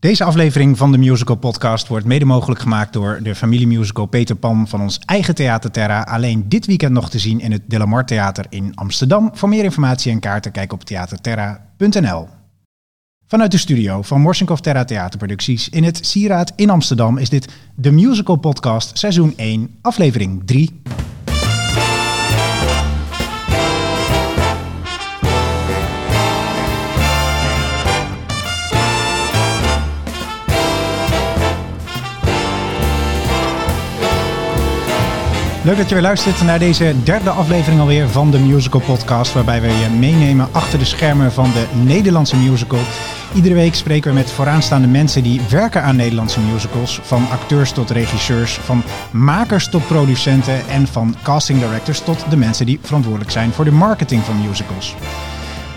[0.00, 4.68] Deze aflevering van de Musical Podcast wordt mede mogelijk gemaakt door de familiemusical Peter Pan
[4.68, 6.02] van ons eigen Theater Terra.
[6.02, 9.30] Alleen dit weekend nog te zien in het De La Mar Theater in Amsterdam.
[9.34, 12.28] Voor meer informatie en kaarten kijk op theaterterra.nl.
[13.26, 17.90] Vanuit de studio van Morsinkov Terra Theaterproducties in het Sieraad in Amsterdam is dit de
[17.90, 20.82] Musical Podcast seizoen 1, aflevering 3.
[35.62, 39.60] Leuk dat je weer luistert naar deze derde aflevering alweer van de Musical Podcast, waarbij
[39.60, 42.78] we je meenemen achter de schermen van de Nederlandse musical.
[43.34, 47.90] Iedere week spreken we met vooraanstaande mensen die werken aan Nederlandse musicals, van acteurs tot
[47.90, 53.52] regisseurs, van makers tot producenten en van casting directors tot de mensen die verantwoordelijk zijn
[53.52, 54.94] voor de marketing van musicals.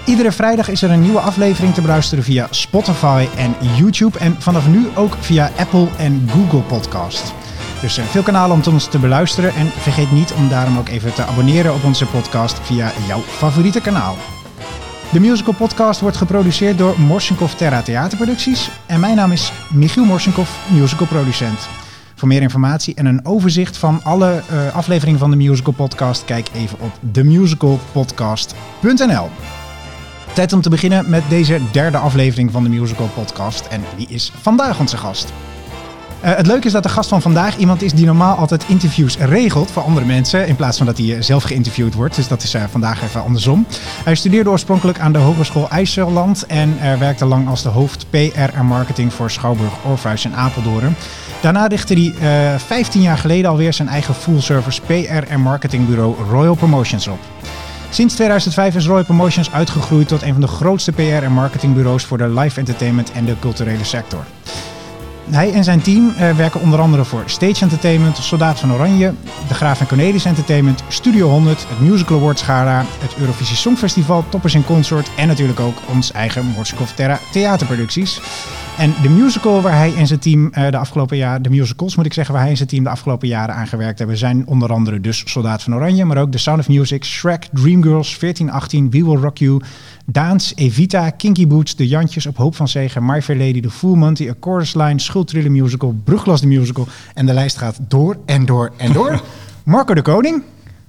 [0.06, 4.68] Iedere vrijdag is er een nieuwe aflevering te beluisteren via Spotify en YouTube en vanaf
[4.68, 7.34] nu ook via Apple en Google Podcast.
[7.84, 9.56] Dus veel kanalen om ons te beluisteren.
[9.56, 13.82] En vergeet niet om daarom ook even te abonneren op onze podcast via jouw favoriete
[13.82, 14.16] kanaal.
[15.12, 18.70] De Musical Podcast wordt geproduceerd door Morsinkov Terra Theaterproducties.
[18.86, 21.68] En mijn naam is Michiel Morsinkov, musical producent.
[22.16, 26.50] Voor meer informatie en een overzicht van alle uh, afleveringen van de Musical Podcast, kijk
[26.54, 29.30] even op themusicalpodcast.nl.
[30.34, 33.66] Tijd om te beginnen met deze derde aflevering van de Musical Podcast.
[33.66, 35.34] En wie is vandaag onze gast?
[36.24, 39.18] Uh, het leuke is dat de gast van vandaag iemand is die normaal altijd interviews
[39.18, 40.48] regelt voor andere mensen.
[40.48, 42.16] In plaats van dat hij zelf geïnterviewd wordt.
[42.16, 43.66] Dus dat is uh, vandaag even andersom.
[44.04, 46.46] Hij studeerde oorspronkelijk aan de Hogeschool IJsselland.
[46.46, 50.96] En werkte lang als de hoofd PR en marketing voor Schouwburg Orpheus in Apeldoorn.
[51.42, 56.56] Daarna richtte hij 15 jaar geleden alweer zijn eigen full service PR en marketingbureau Royal
[56.56, 57.20] Promotions op.
[57.90, 62.18] Sinds 2005 is Royal Promotions uitgegroeid tot een van de grootste PR en marketingbureaus voor
[62.18, 64.26] de live entertainment en de culturele sector.
[65.30, 69.14] Hij en zijn team uh, werken onder andere voor Stage Entertainment, Soldaat van Oranje,
[69.48, 74.56] de Graaf en Cornelis Entertainment, Studio 100, het Musical Awards Gala, het Eurovisie Songfestival, Toppers
[74.56, 78.22] in Consort en natuurlijk ook ons eigen Morsikov Terra theaterproducties.
[78.78, 82.06] En de musical waar hij en zijn team uh, de afgelopen jaren, de musicals moet
[82.06, 84.72] ik zeggen, waar hij en zijn team de afgelopen jaren aan gewerkt hebben, zijn onder
[84.72, 89.04] andere dus Soldaat van Oranje, maar ook The Sound of Music, Shrek, Dreamgirls, 1418, We
[89.04, 89.62] Will Rock You,
[90.06, 93.96] Daans, Evita, Kinky Boots, De Jantjes op Hoop van Zegen, My Fair Lady, The Full
[93.96, 96.88] Monty, A Chorus Line, Schuldtrillen Musical, Bruglas de Musical.
[97.14, 99.22] En de lijst gaat door en door en door.
[99.66, 100.44] Marco de Koning.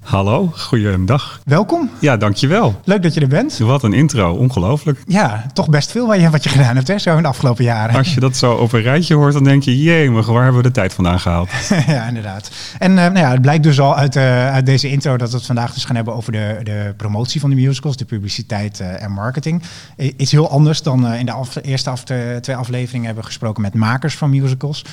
[0.05, 1.41] Hallo, goeiedag.
[1.45, 1.91] Welkom.
[2.01, 2.81] Ja, dankjewel.
[2.85, 3.59] Leuk dat je er bent.
[3.59, 5.03] Wat een intro, ongelooflijk.
[5.07, 7.65] Ja, toch best veel wat je, wat je gedaan hebt hè, zo in de afgelopen
[7.65, 7.97] jaren.
[7.97, 10.63] Als je dat zo op een rijtje hoort, dan denk je, jee, maar waar hebben
[10.63, 11.51] we de tijd vandaan gehaald?
[11.87, 12.51] ja, inderdaad.
[12.79, 15.37] En uh, nou ja, het blijkt dus al uit, uh, uit, deze intro dat we
[15.37, 19.03] het vandaag dus gaan hebben over de, de promotie van de musicals, de publiciteit uh,
[19.03, 19.63] en marketing.
[19.97, 22.03] Iets heel anders dan in de af, eerste af,
[22.41, 24.85] twee afleveringen hebben we gesproken met makers van musicals.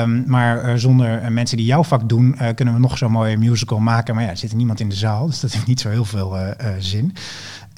[0.00, 4.14] Um, maar zonder mensen die jouw vak doen, kunnen we nog zo'n mooie musical maken.
[4.14, 5.26] Maar ja, niemand in de zaal.
[5.26, 7.12] Dus dat heeft niet zo heel veel uh, uh, zin.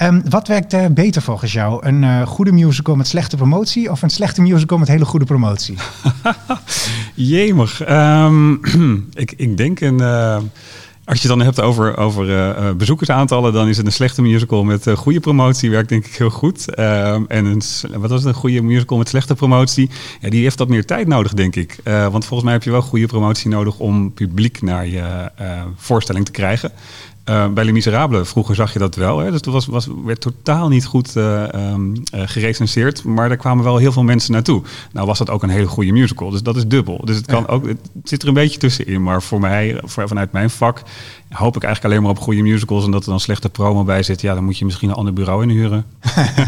[0.02, 1.86] Um, wat werkt uh, beter volgens jou?
[1.86, 5.76] Een goede musical met slechte promotie of een slechte musical met hele goede promotie?
[7.14, 7.88] Jemig.
[7.88, 8.60] Um,
[9.14, 10.00] ik, ik denk een.
[11.08, 14.64] Als je het dan hebt over, over uh, bezoekersaantallen, dan is het een slechte musical
[14.64, 15.70] met uh, goede promotie.
[15.70, 16.64] Werkt denk ik heel goed.
[16.78, 17.60] Uh, en
[17.96, 19.90] wat was het, een goede musical met slechte promotie?
[20.20, 21.76] Ja, die heeft wat meer tijd nodig, denk ik.
[21.84, 25.30] want volgens mij heb je wel goede promotie nodig om publiek naar je
[25.76, 26.72] voorstelling te krijgen.
[27.28, 29.18] Uh, bij Les Miserables vroeger zag je dat wel.
[29.18, 29.30] Hè?
[29.30, 33.04] Dus dat was, was, werd totaal niet goed uh, um, gerecenseerd.
[33.04, 34.62] Maar daar kwamen wel heel veel mensen naartoe.
[34.92, 36.30] Nou was dat ook een hele goede musical.
[36.30, 37.00] Dus dat is dubbel.
[37.04, 39.02] Dus het, kan ook, het zit er een beetje tussenin.
[39.02, 40.82] Maar voor mij, voor, vanuit mijn vak,
[41.28, 42.84] hoop ik eigenlijk alleen maar op goede musicals.
[42.84, 44.20] En dat er dan slechte promo bij zit.
[44.20, 45.84] Ja, dan moet je misschien een ander bureau inhuren.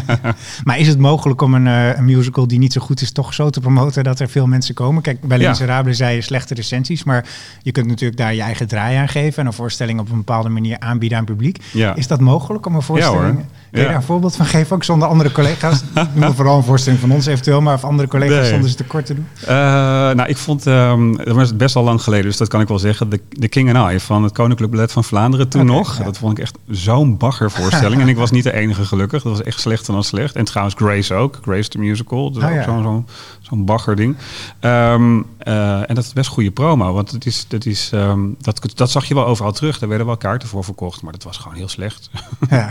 [0.63, 3.49] maar is het mogelijk om een, een, musical die niet zo goed is, toch zo
[3.49, 5.01] te promoten dat er veel mensen komen?
[5.01, 5.93] Kijk, bij Les ja.
[5.93, 7.03] Zei je slechte recensies.
[7.03, 7.25] Maar
[7.61, 9.39] je kunt natuurlijk daar je eigen draai aan geven.
[9.41, 11.63] En een voorstelling op een bepaalde manier aanbieden aan publiek.
[11.73, 11.95] Ja.
[11.95, 13.37] Is dat mogelijk om een voorstelling...
[13.37, 15.83] Ja, Kun je daar een voorbeeld van geven, ook zonder andere collega's?
[16.13, 18.49] Noem vooral een voorstelling van ons eventueel, maar of andere collega's nee.
[18.49, 19.27] zonder ze tekort te doen.
[19.43, 22.67] Uh, nou, ik vond, um, dat was best al lang geleden, dus dat kan ik
[22.67, 25.75] wel zeggen, de, de King and I van het Koninklijk Ballet van Vlaanderen toen okay,
[25.75, 25.97] nog.
[25.97, 26.03] Ja.
[26.03, 28.01] Dat vond ik echt zo'n baggervoorstelling.
[28.01, 30.35] en ik was niet de enige gelukkig, dat was echt slechter dan slecht.
[30.35, 33.03] En trouwens Grace ook, Grace the Musical, dus oh, ook zo'n zo
[33.51, 34.15] zo'n baggerding.
[34.61, 38.61] Um, uh, en dat is best goede promo, want het is, dat, is, um, dat,
[38.75, 39.79] dat zag je wel overal terug.
[39.79, 42.09] Daar werden wel kaarten voor verkocht, maar dat was gewoon heel slecht.
[42.49, 42.69] ja,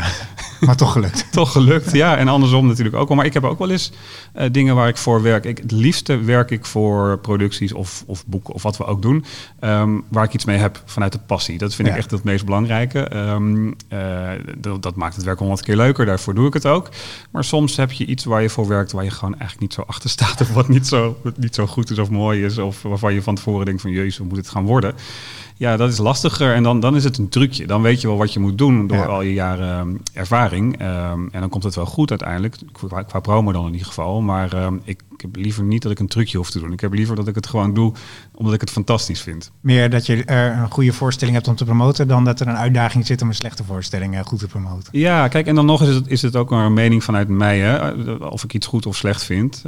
[0.61, 1.27] maar toch gelukt.
[1.32, 2.17] toch gelukt, ja.
[2.17, 3.17] En andersom natuurlijk ook wel.
[3.17, 3.93] Maar ik heb ook wel eens
[4.37, 5.44] uh, dingen waar ik voor werk.
[5.44, 9.25] Ik, het liefste werk ik voor producties of, of boeken of wat we ook doen.
[9.61, 11.59] Um, waar ik iets mee heb vanuit de passie.
[11.59, 11.94] Dat vind ja.
[11.94, 13.17] ik echt het meest belangrijke.
[13.17, 16.06] Um, uh, dat, dat, maakt het werk honderd keer leuker.
[16.06, 16.88] Daarvoor doe ik het ook.
[17.31, 18.93] Maar soms heb je iets waar je voor werkt...
[18.93, 20.41] waar je gewoon eigenlijk niet zo achter staat...
[20.41, 22.58] of wat niet zo, niet zo goed is of mooi is...
[22.58, 23.90] of waarvan je van tevoren denkt van...
[23.90, 24.94] jezus, hoe moet het gaan worden?
[25.56, 26.55] Ja, dat is lastiger.
[26.55, 27.67] En dan, dan is het een trucje.
[27.67, 29.05] Dan weet je wel wat je moet doen door ja.
[29.05, 30.82] al je jaren um, ervaring.
[30.82, 32.56] Um, en dan komt het wel goed uiteindelijk.
[32.72, 34.20] Qua, qua promo dan in ieder geval.
[34.20, 36.72] Maar um, ik, ik heb liever niet dat ik een trucje hoef te doen.
[36.72, 37.93] Ik heb liever dat ik het gewoon doe
[38.34, 39.50] omdat ik het fantastisch vind.
[39.61, 42.08] Meer dat je er een goede voorstelling hebt om te promoten...
[42.08, 44.99] dan dat er een uitdaging zit om een slechte voorstelling uh, goed te promoten.
[44.99, 47.58] Ja, kijk, en dan nog is het, is het ook een mening vanuit mij...
[47.58, 49.62] Hè, of ik iets goed of slecht vind.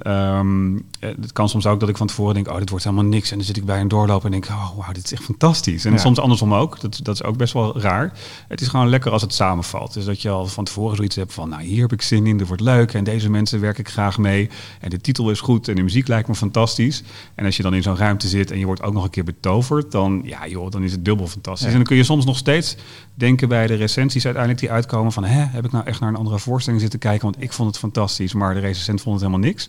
[1.01, 2.49] het kan soms ook dat ik van tevoren denk...
[2.49, 3.31] oh, dit wordt helemaal niks.
[3.31, 4.47] En dan zit ik bij een doorloop en denk...
[4.47, 5.85] oh, wauw, dit is echt fantastisch.
[5.85, 5.99] En ja.
[5.99, 6.81] soms andersom ook.
[6.81, 8.13] Dat, dat is ook best wel raar.
[8.49, 9.95] Het is gewoon lekker als het samenvalt.
[9.95, 11.49] Dus dat je al van tevoren zoiets hebt van...
[11.49, 12.95] nou, hier heb ik zin in, dit wordt leuk...
[12.95, 14.51] en deze mensen werk ik graag mee...
[14.81, 17.03] en de titel is goed en de muziek lijkt me fantastisch.
[17.35, 18.51] En als je dan in zo'n ruimte zit...
[18.51, 19.91] en je wordt ook nog een keer betoverd...
[19.91, 21.67] dan, ja, joh, dan is het dubbel fantastisch.
[21.67, 21.73] Ja.
[21.73, 22.77] En dan kun je soms nog steeds
[23.15, 25.13] denken bij de recensies uiteindelijk die uitkomen...
[25.13, 27.23] van, hè, heb ik nou echt naar een andere voorstelling zitten kijken...
[27.23, 29.69] want ik vond het fantastisch, maar de recensent vond het helemaal niks...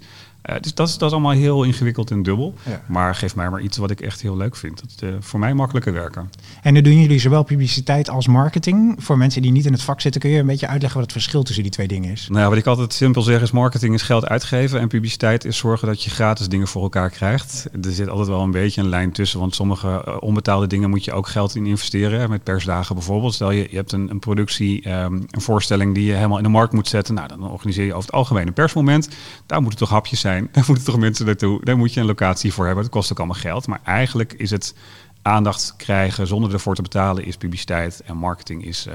[0.49, 2.53] Uh, dus dat is, dat is allemaal heel ingewikkeld en dubbel.
[2.63, 2.81] Ja.
[2.87, 4.81] Maar geef mij maar iets wat ik echt heel leuk vind.
[4.81, 6.29] Dat is uh, voor mij makkelijker werken.
[6.61, 8.95] En nu doen jullie zowel publiciteit als marketing.
[8.97, 11.19] Voor mensen die niet in het vak zitten, kun je een beetje uitleggen wat het
[11.21, 12.27] verschil tussen die twee dingen is?
[12.31, 15.87] Nou, wat ik altijd simpel zeg is: marketing is geld uitgeven en publiciteit is zorgen
[15.87, 17.67] dat je gratis dingen voor elkaar krijgt.
[17.81, 21.05] Er zit altijd wel een beetje een lijn tussen, want sommige uh, onbetaalde dingen moet
[21.05, 22.29] je ook geld in investeren.
[22.29, 23.33] Met persdagen bijvoorbeeld.
[23.33, 26.49] Stel je, je hebt een, een productie, um, een voorstelling die je helemaal in de
[26.49, 27.15] markt moet zetten.
[27.15, 29.09] Nou, dan organiseer je over het algemeen een persmoment.
[29.45, 30.32] Daar moeten toch hapjes zijn.
[30.51, 31.65] Daar moeten toch mensen naartoe.
[31.65, 32.83] Daar moet je een locatie voor hebben.
[32.83, 33.67] Dat kost ook allemaal geld.
[33.67, 34.75] Maar eigenlijk is het
[35.23, 38.01] aandacht krijgen zonder ervoor te betalen is publiciteit.
[38.05, 38.93] En marketing is uh,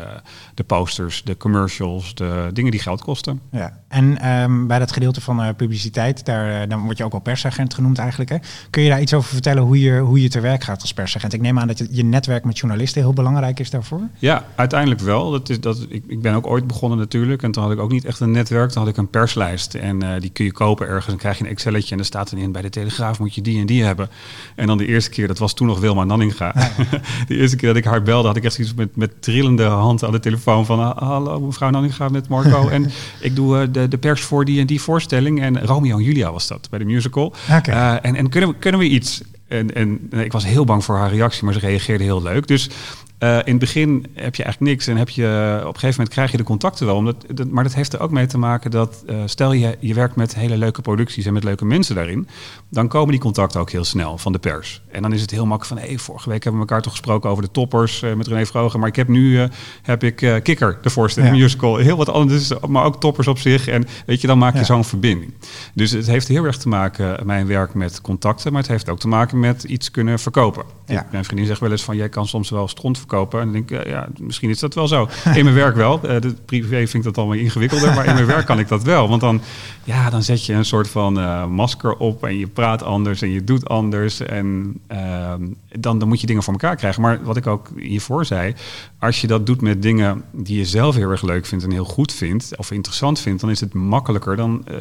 [0.55, 3.41] de posters, de commercials, de dingen die geld kosten.
[3.51, 7.13] Ja, en um, bij dat gedeelte van uh, publiciteit, daar, uh, dan word je ook
[7.13, 8.31] al persagent genoemd eigenlijk.
[8.31, 8.37] Hè?
[8.71, 11.33] Kun je daar iets over vertellen hoe je, hoe je te werk gaat als persagent?
[11.33, 14.09] Ik neem aan dat je, je netwerk met journalisten heel belangrijk is daarvoor.
[14.19, 15.31] Ja, uiteindelijk wel.
[15.31, 17.43] Dat is, dat, ik, ik ben ook ooit begonnen natuurlijk.
[17.43, 18.71] En toen had ik ook niet echt een netwerk.
[18.71, 19.75] Toen had ik een perslijst.
[19.75, 21.07] En die kun je kopen ergens.
[21.07, 23.61] Dan krijg je een Excelletje en dan staat erin bij de Telegraaf moet je die
[23.61, 24.09] en die hebben.
[24.55, 26.53] En dan de eerste keer, dat was toen nog Wilma Nanninga.
[26.55, 26.71] Ja.
[27.29, 30.05] de eerste keer dat ik haar belde, had ik echt zoiets met, met trillende hand
[30.05, 30.81] aan de telefoon van...
[30.81, 32.69] hallo mevrouw Nanninga met Marco.
[32.79, 35.41] en ik doe uh, de, de pers voor die en die voorstelling.
[35.43, 37.35] En Romeo en Julia was dat, bij de musical.
[37.57, 37.95] Okay.
[37.95, 39.23] Uh, en en kunnen, we, kunnen we iets?
[39.49, 42.47] En, en ik was heel bang voor haar reactie, maar ze reageerde heel leuk.
[42.47, 42.71] Dus
[43.19, 46.09] uh, in het begin heb je eigenlijk niks en heb je, op een gegeven moment
[46.09, 46.97] krijg je de contacten wel.
[46.97, 49.95] Omdat, dat, maar dat heeft er ook mee te maken dat, uh, stel je, je
[49.95, 52.29] werkt met hele leuke producties en met leuke mensen daarin,
[52.69, 54.83] dan komen die contacten ook heel snel van de pers.
[54.91, 56.93] En dan is het heel makkelijk van, hé, hey, vorige week hebben we elkaar toch
[56.93, 59.49] gesproken over de toppers uh, met René Vroger, maar ik heb nu,
[59.83, 61.43] heb ik Kikker, de voorstelling, ja.
[61.43, 63.69] musical, heel wat anders, maar ook toppers op zich.
[63.69, 64.65] En weet je, dan maak je ja.
[64.65, 65.35] zo'n verbinding.
[65.75, 68.99] Dus het heeft heel erg te maken, mijn werk, met contacten, maar het heeft ook
[68.99, 70.65] te maken met iets kunnen verkopen.
[70.87, 71.07] Ja.
[71.11, 73.08] Mijn vriendin zegt wel eens van, jij kan soms wel stront verkopen.
[73.13, 75.09] En dan denk ik, ja, misschien is dat wel zo.
[75.35, 76.01] In mijn werk wel.
[76.05, 78.83] Uh, de privé vind ik dat allemaal ingewikkelder, maar in mijn werk kan ik dat
[78.83, 79.09] wel.
[79.09, 79.41] Want dan,
[79.85, 83.31] ja, dan zet je een soort van uh, masker op en je praat anders en
[83.31, 84.21] je doet anders.
[84.21, 85.35] En uh,
[85.79, 87.03] dan, dan moet je dingen voor elkaar krijgen.
[87.03, 88.55] Maar wat ik ook hiervoor zei,
[88.99, 91.85] als je dat doet met dingen die je zelf heel erg leuk vindt en heel
[91.85, 94.77] goed vindt, of interessant vindt, dan is het makkelijker dan uh,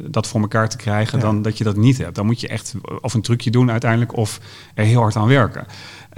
[0.00, 1.24] dat voor elkaar te krijgen ja.
[1.24, 2.14] dan dat je dat niet hebt.
[2.14, 4.40] Dan moet je echt of een trucje doen uiteindelijk of
[4.74, 5.66] er heel hard aan werken.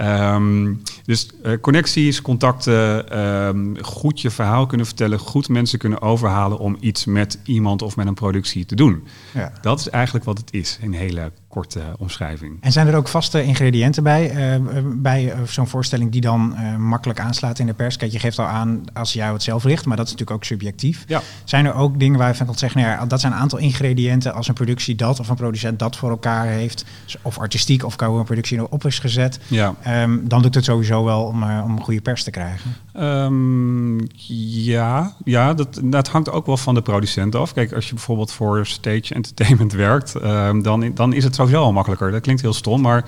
[0.01, 6.59] Um, dus uh, connecties, contacten, um, goed je verhaal kunnen vertellen, goed mensen kunnen overhalen
[6.59, 9.03] om iets met iemand of met een productie te doen.
[9.33, 9.53] Ja.
[9.61, 12.57] Dat is eigenlijk wat het is, een hele korte omschrijving.
[12.59, 16.75] En zijn er ook vaste ingrediënten bij, uh, bij uh, zo'n voorstelling die dan uh,
[16.75, 17.97] makkelijk aanslaat in de pers?
[17.97, 20.47] Kijk, je geeft al aan als jij het zelf richt, maar dat is natuurlijk ook
[20.47, 21.03] subjectief.
[21.07, 21.21] Ja.
[21.43, 23.59] Zijn er ook dingen waar je van kan zeggen, nou ja, dat zijn een aantal
[23.59, 26.85] ingrediënten als een productie dat of een producent dat voor elkaar heeft,
[27.21, 29.75] of artistiek of hoe een productie op is gezet, ja.
[30.03, 32.75] um, dan doet het sowieso wel om, om een goede pers te krijgen.
[32.99, 37.53] Um, ja, ja dat, dat hangt ook wel van de producent af.
[37.53, 41.73] Kijk, als je bijvoorbeeld voor stage entertainment werkt, um, dan, dan is het sowieso al
[41.73, 42.11] makkelijker.
[42.11, 43.05] Dat klinkt heel stom, maar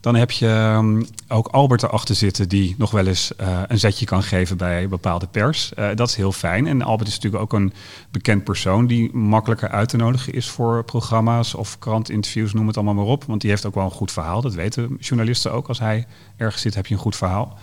[0.00, 4.06] dan heb je um, ook Albert erachter zitten die nog wel eens uh, een zetje
[4.06, 5.72] kan geven bij bepaalde pers.
[5.78, 6.66] Uh, dat is heel fijn.
[6.66, 7.72] En Albert is natuurlijk ook een
[8.10, 12.94] bekend persoon die makkelijker uit te nodigen is voor programma's of krantinterviews, noem het allemaal
[12.94, 13.24] maar op.
[13.24, 14.40] Want die heeft ook wel een goed verhaal.
[14.40, 15.68] Dat weten journalisten ook.
[15.68, 17.58] Als hij ergens zit, heb je een goed verhaal.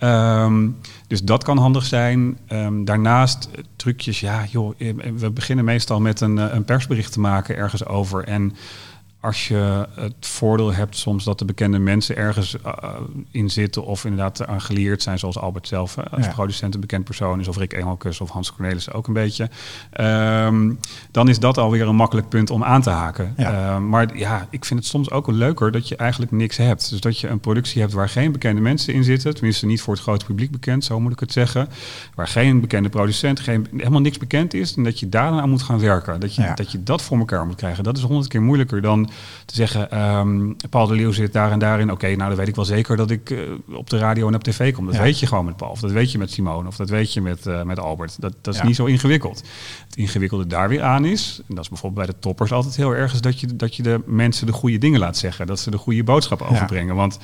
[0.00, 2.38] Um, dus dat kan handig zijn.
[2.48, 4.78] Um, daarnaast trucjes, ja, joh,
[5.16, 8.24] we beginnen meestal met een, een persbericht te maken ergens over.
[8.24, 8.56] En
[9.20, 12.72] als je het voordeel hebt soms dat de bekende mensen ergens uh,
[13.30, 16.32] in zitten of inderdaad aan geleerd zijn, zoals Albert zelf uh, als ja.
[16.32, 19.50] producent een bekend persoon is, of Rick Engelkes of Hans Cornelis ook een beetje,
[20.00, 20.78] um,
[21.10, 23.34] dan is dat alweer een makkelijk punt om aan te haken.
[23.36, 23.52] Ja.
[23.52, 26.90] Uh, maar ja, ik vind het soms ook leuker dat je eigenlijk niks hebt.
[26.90, 29.94] Dus dat je een productie hebt waar geen bekende mensen in zitten, tenminste niet voor
[29.94, 31.68] het grote publiek bekend, zo moet ik het zeggen,
[32.14, 35.50] waar geen bekende producent, geen, helemaal niks bekend is, en dat je daar dan aan
[35.50, 36.20] moet gaan werken.
[36.20, 36.54] Dat je, ja.
[36.54, 37.84] dat je dat voor elkaar moet krijgen.
[37.84, 39.10] Dat is honderd keer moeilijker dan
[39.44, 41.90] te zeggen, um, Paul de Leeuw zit daar en daarin.
[41.90, 43.40] Oké, nou dan weet ik wel zeker dat ik uh,
[43.72, 44.86] op de radio en op tv kom.
[44.86, 45.02] Dat ja.
[45.02, 45.70] weet je gewoon met Paul.
[45.70, 46.68] Of dat weet je met Simone.
[46.68, 48.20] Of dat weet je met, uh, met Albert.
[48.20, 48.66] Dat, dat is ja.
[48.66, 49.42] niet zo ingewikkeld.
[49.86, 52.94] Het ingewikkelde daar weer aan is, en dat is bijvoorbeeld bij de toppers altijd heel
[52.94, 55.46] erg, is dat je, dat je de mensen de goede dingen laat zeggen.
[55.46, 56.94] Dat ze de goede boodschap overbrengen.
[56.94, 57.18] Want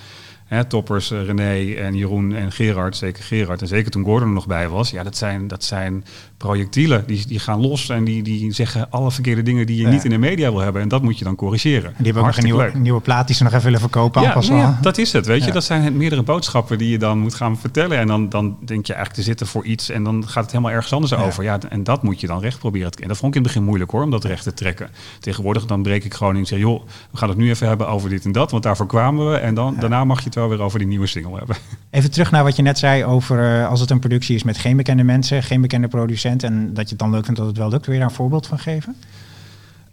[0.45, 3.61] Hè, toppers, uh, René en Jeroen en Gerard, zeker Gerard.
[3.61, 4.91] En zeker toen Gordon er nog bij was.
[4.91, 6.05] Ja, dat zijn, dat zijn
[6.37, 7.05] projectielen.
[7.07, 9.91] Die, die gaan los en die, die zeggen alle verkeerde dingen die je ja.
[9.91, 10.83] niet in de media wil hebben.
[10.83, 11.85] En dat moet je dan corrigeren.
[11.89, 14.23] En die hebben ook nog een nieuwe, nieuwe plaat die ze nog even willen verkopen.
[14.23, 15.27] Ja, nou ja dat is het.
[15.27, 17.99] Weet je, dat zijn meerdere boodschappen die je dan moet gaan vertellen.
[17.99, 19.89] En dan, dan denk je eigenlijk te zitten voor iets.
[19.91, 21.45] En dan gaat het helemaal ergens anders over.
[21.45, 22.91] Ja, en dat moet je dan recht proberen.
[22.91, 24.89] En dat vond ik in het begin moeilijk hoor, om dat recht te trekken.
[25.21, 27.89] Tegenwoordig dan breek ik gewoon in en zeg, joh, we gaan het nu even hebben
[27.89, 28.51] over dit en dat.
[28.51, 29.37] Want daarvoor kwamen we.
[29.37, 31.57] En dan, daarna mag je het wel weer over die nieuwe single hebben.
[31.91, 34.59] Even terug naar wat je net zei over uh, als het een productie is met
[34.59, 36.43] geen bekende mensen, geen bekende producent.
[36.43, 37.87] En dat je het dan leuk vindt dat het wel lukt.
[37.87, 38.97] Wil je daar een voorbeeld van geven?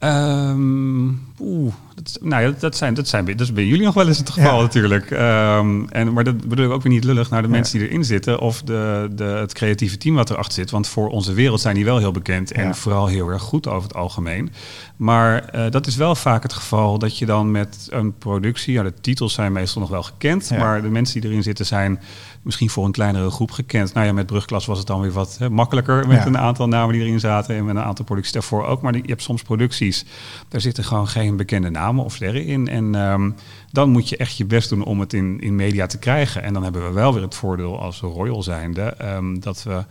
[0.03, 4.07] Um, Oeh, dat, nou ja, dat, zijn, dat, zijn, dat is bij jullie nog wel
[4.07, 4.61] eens het geval ja.
[4.61, 5.11] natuurlijk.
[5.11, 7.53] Um, en, maar dat bedoel ik ook weer niet lullig naar de ja.
[7.53, 10.71] mensen die erin zitten of de, de, het creatieve team wat erachter zit.
[10.71, 12.73] Want voor onze wereld zijn die wel heel bekend en ja.
[12.73, 14.51] vooral heel erg goed over het algemeen.
[14.95, 18.83] Maar uh, dat is wel vaak het geval dat je dan met een productie, ja,
[18.83, 21.99] de titels zijn meestal nog wel gekend, maar de mensen die erin zitten zijn
[22.41, 23.93] misschien voor een kleinere groep gekend.
[23.93, 26.93] Nou ja, met Brugklas was het dan weer wat hè, makkelijker met een aantal namen
[26.93, 28.81] die erin zaten en met een aantal producties daarvoor ook.
[28.81, 30.05] Maar je hebt soms producties,
[30.47, 32.67] daar zitten gewoon geen bekende namen of sterren in.
[32.67, 33.35] En um,
[33.71, 36.43] dan moet je echt je best doen om het in, in media te krijgen.
[36.43, 39.85] En dan hebben we wel weer het voordeel als Royal zijnde um, dat we.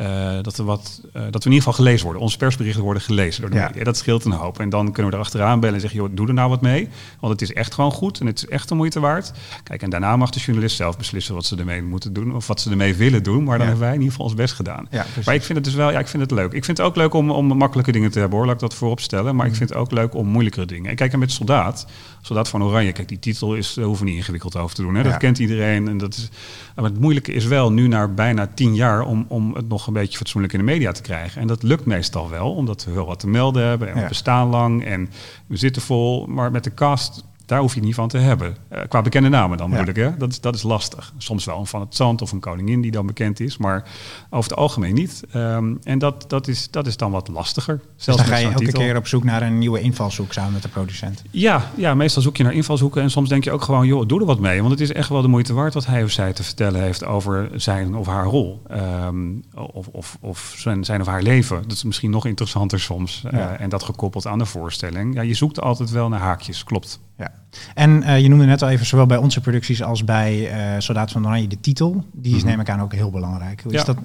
[0.00, 2.22] Uh, dat, we wat, uh, dat we in ieder geval gelezen worden.
[2.22, 3.66] Onze persberichten worden gelezen door de ja.
[3.66, 3.84] media.
[3.84, 4.60] Dat scheelt een hoop.
[4.60, 6.00] En dan kunnen we er achteraan bellen en zeggen...
[6.00, 6.88] joh, doe er nou wat mee.
[7.20, 9.32] Want het is echt gewoon goed en het is echt de moeite waard.
[9.62, 11.34] Kijk, en daarna mag de journalist zelf beslissen...
[11.34, 13.44] wat ze ermee moeten doen of wat ze ermee willen doen.
[13.44, 13.72] Maar dan ja.
[13.72, 14.86] hebben wij in ieder geval ons best gedaan.
[14.90, 15.90] Ja, maar ik vind het dus wel...
[15.90, 16.52] Ja, ik vind het leuk.
[16.52, 18.46] Ik vind het ook leuk om, om makkelijke dingen te hebben, hoor.
[18.46, 19.36] Laat ik dat voorop stellen.
[19.36, 20.90] Maar ik vind het ook leuk om moeilijkere dingen.
[20.90, 21.86] En kijk, en met Soldaat...
[22.22, 22.92] Soldaat van Oranje.
[22.92, 24.94] Kijk, die titel is, daar hoeven we niet ingewikkeld over te doen.
[24.94, 25.02] Hè?
[25.02, 25.88] Dat kent iedereen.
[25.88, 26.28] En dat is,
[26.74, 29.02] maar het moeilijke is wel nu na bijna tien jaar...
[29.02, 31.40] om, om het nog een beetje fatsoenlijk in de media te krijgen.
[31.40, 33.88] En dat lukt meestal wel, omdat we wel wat te melden hebben.
[33.88, 34.08] En we ja.
[34.08, 35.10] bestaan lang en
[35.46, 36.26] we zitten vol.
[36.26, 38.56] Maar met de cast daar hoef je niet van te hebben.
[38.72, 39.76] Uh, qua bekende namen dan ja.
[39.76, 40.10] bedoel ik.
[40.10, 40.16] Hè?
[40.16, 41.12] Dat, is, dat is lastig.
[41.16, 43.56] Soms wel een Van het Zand of een koningin die dan bekend is.
[43.56, 43.88] Maar
[44.30, 45.22] over het algemeen niet.
[45.34, 47.80] Um, en dat, dat, is, dat is dan wat lastiger.
[47.96, 48.80] Zelfs dus dan ga je elke titel.
[48.80, 51.22] keer op zoek naar een nieuwe invalshoek samen met de producent.
[51.30, 53.02] Ja, ja, meestal zoek je naar invalshoeken.
[53.02, 54.58] En soms denk je ook gewoon, joh, doe er wat mee.
[54.58, 57.04] Want het is echt wel de moeite waard wat hij of zij te vertellen heeft
[57.04, 58.62] over zijn of haar rol.
[58.70, 61.62] Um, of, of, of zijn, zijn of haar leven.
[61.62, 63.24] Dat is misschien nog interessanter soms.
[63.30, 63.32] Ja.
[63.32, 65.14] Uh, en dat gekoppeld aan de voorstelling.
[65.14, 67.00] Ja, je zoekt altijd wel naar haakjes, klopt.
[67.18, 67.30] Ja.
[67.74, 71.10] En uh, je noemde net al even, zowel bij onze producties als bij uh, Soldaat
[71.10, 72.04] van Oranje, de titel.
[72.12, 72.48] Die is, mm -hmm.
[72.48, 73.62] neem ik aan, ook heel belangrijk.
[73.62, 73.78] Hoe ja.
[73.78, 73.96] is dat?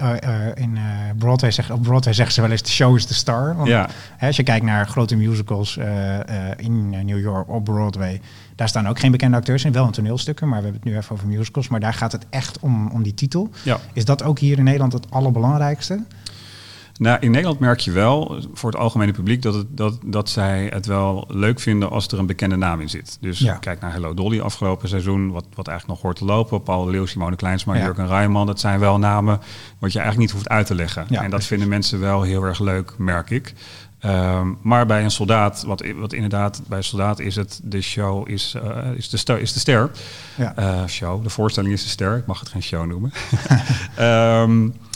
[0.00, 0.78] Uh, in
[1.18, 3.56] Broadway, zegt, op Broadway zeggen ze wel eens, de show is the star.
[3.56, 3.88] Want, ja.
[4.16, 5.78] hè, als je kijkt naar grote musicals
[6.56, 8.20] in New York op Broadway,
[8.54, 9.72] daar staan ook geen bekende acteurs in.
[9.72, 11.68] Wel een toneelstukken, maar we hebben het nu even over musicals.
[11.68, 13.50] Maar daar gaat het echt om, om die titel.
[13.62, 13.78] Ja.
[13.92, 16.02] Is dat ook hier in Nederland het allerbelangrijkste?
[17.00, 20.66] Nou, in Nederland merk je wel voor het algemene publiek dat, het, dat, dat zij
[20.72, 23.18] het wel leuk vinden als er een bekende naam in zit.
[23.20, 23.54] Dus ja.
[23.54, 26.62] kijk naar Hello Dolly afgelopen seizoen, wat, wat eigenlijk nog hoort te lopen.
[26.62, 27.84] Paul Leeuw, Simone Kleinsma, ja.
[27.84, 29.40] Jurgen Rijman, dat zijn wel namen
[29.78, 31.06] wat je eigenlijk niet hoeft uit te leggen.
[31.08, 31.48] Ja, en dat precies.
[31.48, 33.54] vinden mensen wel heel erg leuk, merk ik.
[34.04, 38.28] Um, maar bij een soldaat, wat, wat inderdaad bij een soldaat is het, de show
[38.28, 39.90] is, uh, is, de, ster, is de ster.
[40.36, 40.54] Ja.
[40.58, 42.16] Uh, show, de voorstelling is de ster.
[42.16, 43.12] Ik mag het geen show noemen.
[43.98, 44.74] um,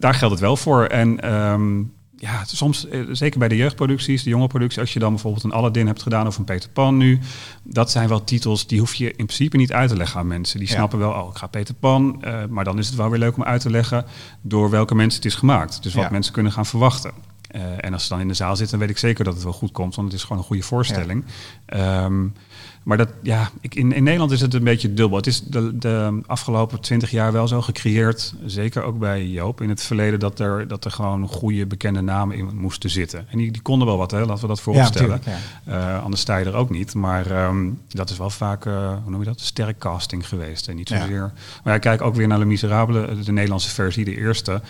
[0.00, 0.84] daar geldt het wel voor.
[0.84, 5.44] En um, ja, soms, zeker bij de jeugdproducties, de jonge productie, als je dan bijvoorbeeld
[5.44, 7.18] een Aladdin hebt gedaan of een Peter Pan nu,
[7.62, 10.58] dat zijn wel titels die hoef je in principe niet uit te leggen aan mensen.
[10.58, 10.74] Die ja.
[10.74, 13.36] snappen wel, oh, ik ga Peter Pan, uh, maar dan is het wel weer leuk
[13.36, 14.04] om uit te leggen
[14.40, 15.82] door welke mensen het is gemaakt.
[15.82, 16.10] Dus wat ja.
[16.10, 17.12] mensen kunnen gaan verwachten.
[17.56, 19.42] Uh, en als ze dan in de zaal zitten, dan weet ik zeker dat het
[19.42, 21.24] wel goed komt, want het is gewoon een goede voorstelling.
[21.66, 22.04] Ja.
[22.04, 22.34] Um,
[22.82, 25.16] maar dat, ja, ik, in, in Nederland is het een beetje dubbel.
[25.16, 29.68] Het is de, de afgelopen twintig jaar wel zo gecreëerd, zeker ook bij Joop in
[29.68, 33.26] het verleden, dat er, dat er gewoon goede bekende namen in moesten zitten.
[33.30, 35.20] En die, die konden wel wat, hè, laten we dat vooropstellen.
[35.24, 35.96] Ja, ja.
[35.96, 36.94] uh, anders sta je er ook niet.
[36.94, 40.68] Maar um, dat is wel vaak, uh, hoe noem je dat, sterk casting geweest.
[40.68, 41.10] En niet zozeer.
[41.10, 41.32] Ja.
[41.64, 44.60] Maar ja, kijk ook weer naar de Miserabele, de Nederlandse versie, de eerste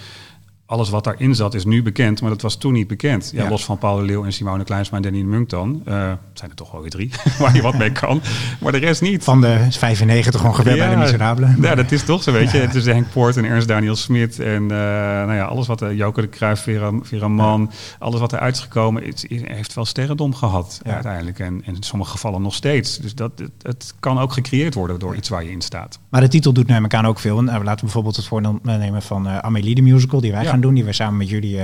[0.70, 3.30] alles wat daarin zat is nu bekend, maar dat was toen niet bekend.
[3.34, 3.48] Ja, ja.
[3.48, 5.82] los van Paul de Leeuw en Simone Kleinsma en Danny de Munk dan.
[5.88, 5.94] Uh,
[6.32, 8.20] zijn er toch wel weer drie waar je wat mee kan.
[8.60, 9.24] Maar de rest niet.
[9.24, 11.56] Van de 95 ongeveer bij de Miserabelen.
[11.60, 12.58] Ja, dat is toch zo, weet je.
[12.58, 15.96] Het is Henk Poort en Ernst Daniel Smit en uh, nou ja, alles wat uh,
[15.96, 20.34] Joker de Cruijff, Vera, Vera Man, alles wat eruit is gekomen, het, heeft wel sterrendom
[20.34, 21.38] gehad uiteindelijk.
[21.38, 22.98] En, en, in sommige gevallen nog steeds.
[22.98, 25.98] Dus dat, het, het, kan ook gecreëerd worden door iets waar je in staat.
[26.08, 27.42] Maar de titel doet ik aan ook veel.
[27.42, 30.74] Nou, laten we bijvoorbeeld het voorbeeld nemen van Amélie de musical die wij gaan doen,
[30.74, 31.58] die we samen met jullie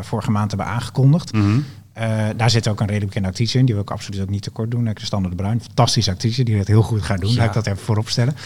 [0.00, 1.32] vorige maand hebben aangekondigd.
[1.32, 1.64] Mm
[1.98, 4.42] uh, daar zit ook een redelijk bekende actrice in, die wil ik absoluut ook niet
[4.42, 4.90] tekort doen.
[4.94, 7.30] Christiane de Bruin, fantastische actrice, die het heel goed gaat doen.
[7.30, 7.36] Ja.
[7.36, 8.36] Laat ik dat even voorop stellen.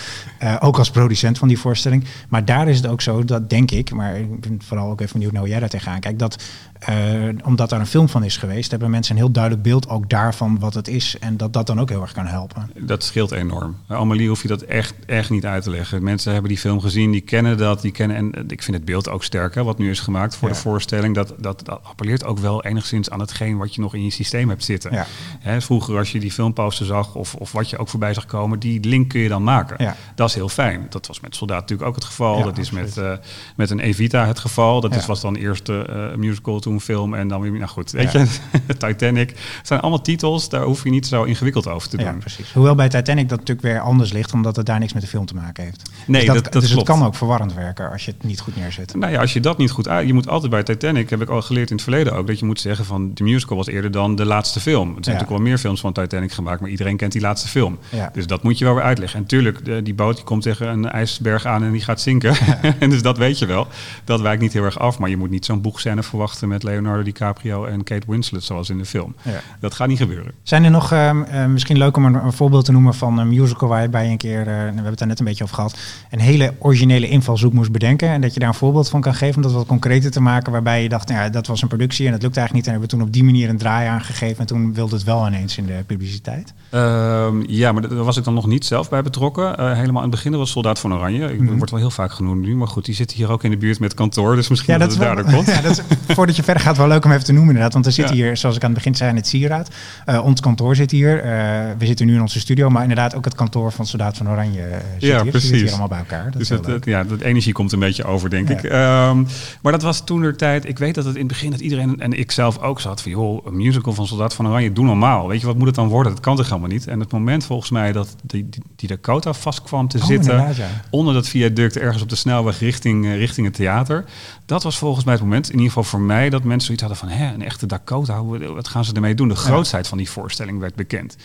[0.43, 2.05] Uh, ook als producent van die voorstelling.
[2.29, 5.13] Maar daar is het ook zo, dat denk ik, maar ik ben vooral ook even
[5.13, 6.43] benieuwd naar hoe jij daar tegenaan kijkt, dat
[6.89, 10.11] uh, omdat daar een film van is geweest, hebben mensen een heel duidelijk beeld ook
[10.11, 11.17] daarvan wat het is.
[11.21, 12.71] En dat dat dan ook heel erg kan helpen.
[12.79, 13.77] Dat scheelt enorm.
[13.87, 16.03] Amelie hoef je dat echt, echt niet uit te leggen.
[16.03, 18.17] Mensen hebben die film gezien, die kennen dat, die kennen.
[18.17, 21.15] En ik vind het beeld ook sterker, wat nu is gemaakt voor de voorstelling.
[21.15, 24.49] Dat, dat, dat appelleert ook wel enigszins aan hetgeen wat je nog in je systeem
[24.49, 24.93] hebt zitten.
[24.93, 25.07] Ja.
[25.41, 28.59] Hè, vroeger, als je die filmposter zag, of, of wat je ook voorbij zag komen,
[28.59, 29.77] die link kun je dan maken.
[29.79, 29.97] Ja.
[30.15, 30.87] Dat is heel fijn.
[30.89, 32.43] Dat was met Soldaat natuurlijk ook het geval.
[32.43, 33.13] dat is met, uh,
[33.57, 34.81] met een Evita het geval.
[34.81, 38.13] Dat is, was dan eerst uh, musical toen film en dan weer, nou goed, weet
[38.13, 38.27] je,
[38.79, 39.29] Titanic.
[39.29, 42.07] Het zijn allemaal titels, daar hoef je niet zo ingewikkeld over te doen.
[42.07, 42.53] Ja, precies.
[42.53, 45.27] Hoewel bij Titanic dat natuurlijk weer anders ligt, omdat het daar niks met de film
[45.27, 45.91] te maken heeft.
[46.07, 48.57] Nee, dus dat, dat, dus het kan ook verwarrend werken als je het niet goed
[48.57, 48.95] neerzet.
[48.95, 51.29] Nou ja, als je dat niet goed uit, je moet altijd bij Titanic, heb ik
[51.29, 53.91] al geleerd in het verleden ook, dat je moet zeggen van de musical was eerder
[53.91, 54.89] dan de laatste film.
[54.89, 57.79] Er zijn natuurlijk wel meer films van Titanic gemaakt, maar iedereen kent die laatste film.
[58.13, 59.21] Dus dat moet je wel weer uitleggen.
[59.21, 62.35] En tuurlijk, die boot die komt tegen een ijsberg aan en die gaat zinken.
[62.79, 63.67] en dus dat weet je wel.
[64.05, 67.03] Dat wijkt niet heel erg af, maar je moet niet zo'n boegscène verwachten met Leonardo
[67.03, 69.15] DiCaprio en Kate Winslet, zoals in de film.
[69.61, 70.33] Dat gaat niet gebeuren.
[70.43, 73.69] Zijn er nog, uh, misschien leuk om een, een, voorbeeld te noemen van een musical
[73.69, 75.79] waar je bij een keer, uh, we hebben het daar net een beetje over gehad,
[76.11, 79.37] een hele originele invalshoek moest bedenken en dat je daar een voorbeeld van kan geven
[79.37, 82.07] om dat wat concreter te maken, waarbij je dacht, nou ja, dat was een productie
[82.07, 84.39] en het lukte eigenlijk niet en hebben we toen op die manier een draai aangegeven
[84.39, 86.55] en toen wilde het wel ineens in de publiciteit.
[86.71, 89.61] Um, ja, maar daar was ik dan nog niet zelf bij betrokken.
[89.61, 91.33] Uh, helemaal in het begin was Soldaat van Oranje.
[91.33, 93.51] Ik mm word wel heel vaak genoemd nu, maar goed, die zit hier ook in
[93.51, 95.47] de buurt met kantoor, dus misschien ja, dat, dat het daardoor komt.
[95.57, 97.73] Ja, dat is, voordat je verder gaat, wel leuk om even te noemen inderdaad.
[97.73, 99.71] Want er zit hier, zoals ik aan het begin zei, het Sieraad.
[100.07, 101.17] Uh, ons kantoor zit hier.
[101.17, 101.31] Uh,
[101.79, 104.69] we zitten nu in onze studio, maar inderdaad ook het kantoor van Soldaat van Oranje
[104.99, 105.31] zit ja, hier.
[105.31, 105.49] Precies.
[105.49, 106.25] Zit hier allemaal bij elkaar.
[106.25, 108.63] Dat dus het, ja, de energie komt een beetje over, denk ik.
[108.63, 109.27] Um,
[109.63, 110.69] maar dat was toen de tijd.
[110.69, 113.23] Ik weet dat het in het begin dat iedereen en ik zelf ook zat van,
[113.23, 115.29] joh, een musical van Soldaat van Oranje, doe normaal.
[115.29, 116.13] Weet je, wat moet het dan worden?
[116.13, 116.87] Dat kan toch helemaal niet?
[116.87, 120.55] En het moment volgens mij dat die, die, Dakota vast kwam te oh, zitten
[120.91, 124.05] onder dat viaduct ergens op de snelweg richting, richting het theater.
[124.47, 127.01] Dat was volgens mij het moment, in ieder geval voor mij, dat mensen zoiets hadden
[127.01, 129.29] van, hè, een echte Dakota, wat gaan ze ermee doen?
[129.29, 131.17] De grootheid van die voorstelling werd bekend.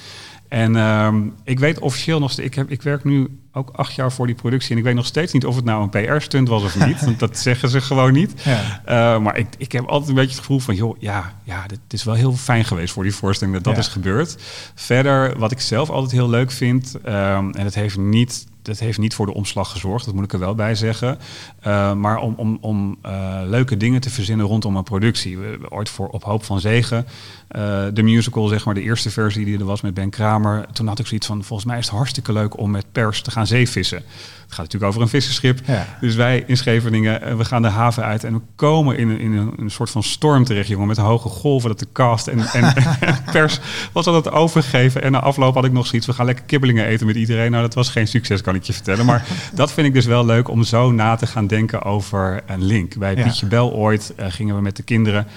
[0.51, 4.11] En uh, ik weet officieel nog steeds, ik, heb, ik werk nu ook acht jaar
[4.11, 6.63] voor die productie en ik weet nog steeds niet of het nou een PR-stunt was
[6.63, 8.33] of niet, want dat zeggen ze gewoon niet.
[8.43, 8.81] Ja.
[9.15, 11.79] Uh, maar ik, ik heb altijd een beetje het gevoel van, joh, ja, ja, dit
[11.87, 14.37] is wel heel fijn geweest voor die voorstelling dat dat is gebeurd.
[14.75, 18.97] Verder, wat ik zelf altijd heel leuk vind, um, en het heeft niet dat heeft
[18.97, 21.17] niet voor de omslag gezorgd, dat moet ik er wel bij zeggen.
[21.67, 25.37] Uh, maar om, om, om uh, leuke dingen te verzinnen rondom een productie.
[25.69, 27.05] Ooit voor Op Hoop van Zegen,
[27.55, 30.65] uh, de musical, zeg maar, de eerste versie die er was met Ben Kramer.
[30.73, 33.31] Toen had ik zoiets van, volgens mij is het hartstikke leuk om met pers te
[33.31, 34.03] gaan zeevissen.
[34.51, 35.59] Het gaat natuurlijk over een visserschip.
[35.65, 35.97] Ja.
[35.99, 39.31] Dus wij in Scheveningen, we gaan de haven uit en we komen in, een, in
[39.31, 42.73] een, een soort van storm terecht, jongen, met hoge golven dat de cast en, en,
[43.31, 43.59] pers
[43.91, 45.01] was al het overgeven.
[45.01, 47.51] En na afloop had ik nog zoiets, we gaan lekker kibbelingen eten met iedereen.
[47.51, 49.05] Nou, dat was geen succes, kan ik je vertellen.
[49.05, 52.63] Maar dat vind ik dus wel leuk om zo na te gaan denken over een
[52.63, 52.97] link.
[52.97, 53.23] Bij ja.
[53.23, 55.27] Pietje Bel ooit uh, gingen we met de kinderen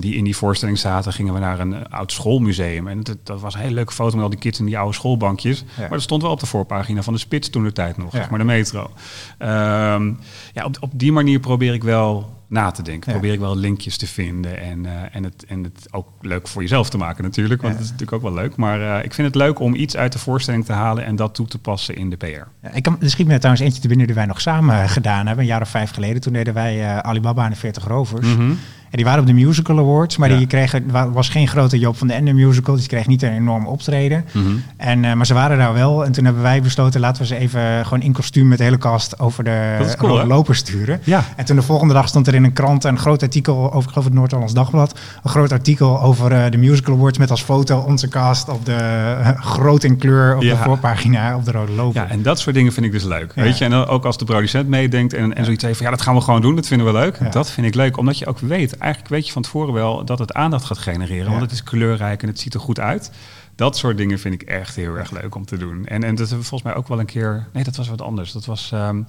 [0.00, 2.88] die in die voorstelling zaten, gingen we naar een uh, oud schoolmuseum.
[2.88, 4.94] En dat, dat, was een hele leuke foto met al die kids in die oude
[4.94, 5.58] schoolbankjes.
[5.58, 5.80] Ja.
[5.80, 8.18] Maar dat stond wel op de voorpagina van de Spits toen de tijd nog, ja.
[8.18, 8.90] zeg maar de metro.
[9.38, 10.18] Um,
[10.52, 13.12] ja, op, op die manier probeer ik wel na te denken.
[13.12, 13.18] Ja.
[13.18, 16.62] Probeer ik wel linkjes te vinden en, uh, en, het, en het ook leuk voor
[16.62, 17.62] jezelf te maken natuurlijk.
[17.62, 17.78] Want ja.
[17.78, 18.56] dat is natuurlijk ook wel leuk.
[18.56, 21.34] Maar uh, ik vind het leuk om iets uit de voorstelling te halen en dat
[21.34, 22.26] toe te passen in de PR.
[22.26, 25.26] Ja, ik kan, er schiet me trouwens eentje te binnen die wij nog samen gedaan
[25.26, 25.44] hebben.
[25.44, 26.20] Een jaar of vijf geleden.
[26.20, 28.26] Toen deden wij uh, Alibaba en de 40 Rovers.
[28.26, 28.58] Mm -hmm.
[28.92, 30.36] En die waren op de Musical Awards, maar ja.
[30.36, 32.74] die kregen, was geen grote Job van de Ende musical.
[32.74, 34.24] Dus die kreeg niet een enorm optreden.
[34.32, 34.62] Mm -hmm.
[34.76, 36.04] en, uh, maar ze waren daar wel.
[36.04, 38.78] En toen hebben wij besloten, laten we ze even gewoon in kostuum met de hele
[38.78, 41.00] cast over de cool, loper sturen.
[41.04, 41.24] Ja.
[41.36, 43.88] En toen de volgende dag stond er in een krant een groot artikel over, ik
[43.88, 44.98] geloof het Noord-Hollands Dagblad.
[45.22, 49.16] Een groot artikel over uh, de Musical Awards met als foto onze cast op de
[49.20, 50.54] uh, groot in kleur op ja.
[50.54, 52.02] de voorpagina op de rode loper.
[52.02, 53.32] Ja, en dat soort dingen vind ik dus leuk.
[53.34, 56.02] Weet je, en ook als de producent meedenkt en, en zoiets heeft van ja, dat
[56.02, 57.32] gaan we gewoon doen, dat vinden we leuk.
[57.32, 60.18] Dat vind ik leuk, omdat je ook weet eigenlijk weet je van tevoren wel dat
[60.18, 61.24] het aandacht gaat genereren.
[61.24, 61.30] Ja.
[61.30, 63.10] Want het is kleurrijk en het ziet er goed uit.
[63.54, 65.86] Dat soort dingen vind ik echt heel erg leuk om te doen.
[65.86, 67.46] En, en dat hebben we volgens mij ook wel een keer...
[67.52, 68.32] Nee, dat was wat anders.
[68.32, 68.70] Dat was...
[68.74, 69.06] Um,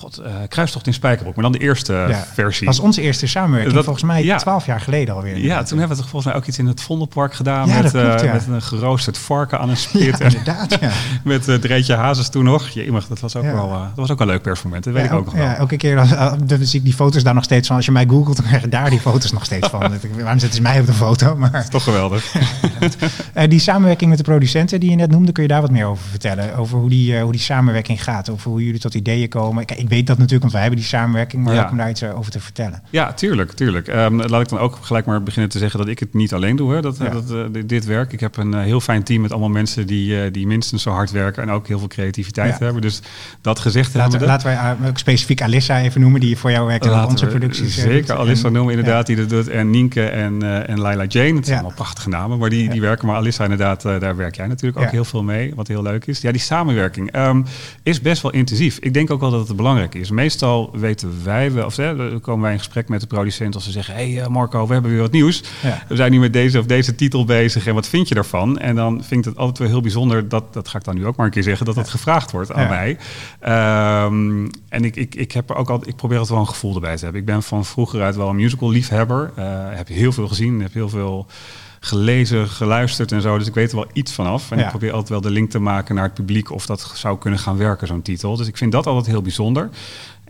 [0.00, 2.66] God, uh, Kruistocht in Spijkerbroek, maar dan de eerste ja, versie.
[2.66, 5.38] Dat was onze eerste samenwerking, dat, volgens mij twaalf jaar geleden alweer.
[5.38, 7.68] Ja, toen hebben we volgens mij ook iets in het Vondelpark gedaan.
[7.68, 10.20] Ja, met, klopt, uh, met een geroosterd varken aan een spit.
[10.30, 10.90] inderdaad, ja.
[11.24, 12.68] met uh, Dreetje Hazes toen nog.
[12.68, 15.24] Je, dat was ook wel dat was ook een leuk persmoment, dat weet ik ook
[15.24, 15.44] nog wel.
[15.44, 15.96] Ja, elke keer
[16.46, 17.76] dan zie ik die foto's daar nog steeds van.
[17.76, 19.80] Als je mij googelt, dan krijg je daar die foto's nog steeds van.
[20.16, 21.36] Waarom zetten ze mij op de foto?
[21.36, 21.68] Maar...
[21.68, 22.34] Toch geweldig.
[23.48, 26.04] die samenwerking met de producenten die je net noemde, kun je daar wat meer over
[26.10, 26.56] vertellen?
[26.56, 29.64] Over hoe die, hoe die samenwerking gaat, over hoe jullie tot ideeën komen.
[29.64, 32.02] Kijk, ik weet dat natuurlijk, want wij hebben die samenwerking, maar ook om daar iets
[32.02, 32.82] eh, over te vertellen.
[32.90, 33.88] Ja, tuurlijk, tuurlijk.
[33.88, 36.56] Um, laat ik dan ook gelijk maar beginnen te zeggen dat ik het niet alleen
[36.56, 38.12] doe, hè, dat, dat, uh, dit werk.
[38.12, 41.10] Ik heb een uh, heel fijn team met allemaal mensen die, die minstens zo hard
[41.10, 42.82] werken en ook heel veel creativiteit hebben.
[42.82, 43.00] Dus
[43.40, 44.28] dat gezegd laten, hebben.
[44.28, 44.46] Laten
[44.80, 47.74] wij ook specifiek Alissa even noemen, die voor jou werkt in onze producties.
[47.74, 49.48] Zeker, Alissa noemen inderdaad, die dat doet.
[49.48, 53.06] En Nienke en, en Laila Jane, het zijn allemaal prachtige namen, maar die, die werken.
[53.06, 56.20] Maar Alissa inderdaad, daar werk jij natuurlijk ook heel veel mee, wat heel leuk is.
[56.20, 57.44] Ja, die samenwerking um,
[57.82, 58.78] is best wel intensief.
[58.78, 60.10] Ik denk ook wel dat het belangrijk is.
[60.10, 63.70] Meestal weten wij wel, of hè, komen wij in gesprek met de producent als ze
[63.70, 65.42] zeggen: Hé hey, eh, Marco, we hebben weer wat nieuws.
[65.88, 68.58] We zijn nu met deze of deze titel bezig en wat vind je daarvan?
[68.58, 71.06] En dan vind ik het altijd wel heel bijzonder, dat, dat ga ik dan nu
[71.06, 72.98] ook maar een keer zeggen, dat dat gevraagd wordt aan mij.
[74.04, 76.74] Um, en ik, ik, ik, heb er ook al, ik probeer het wel een gevoel
[76.74, 77.20] erbij te hebben.
[77.20, 79.30] Ik ben van vroeger uit wel een musical liefhebber.
[79.38, 81.26] Uh, heb heel veel gezien, heb heel veel
[81.80, 83.38] gelezen, geluisterd en zo.
[83.38, 84.50] Dus ik weet er wel iets vanaf.
[84.50, 87.18] En ik probeer altijd wel de link te maken naar het publiek of dat zou
[87.18, 88.36] kunnen gaan werken, zo'n titel.
[88.36, 89.68] Dus ik vind dat altijd heel bijzonder.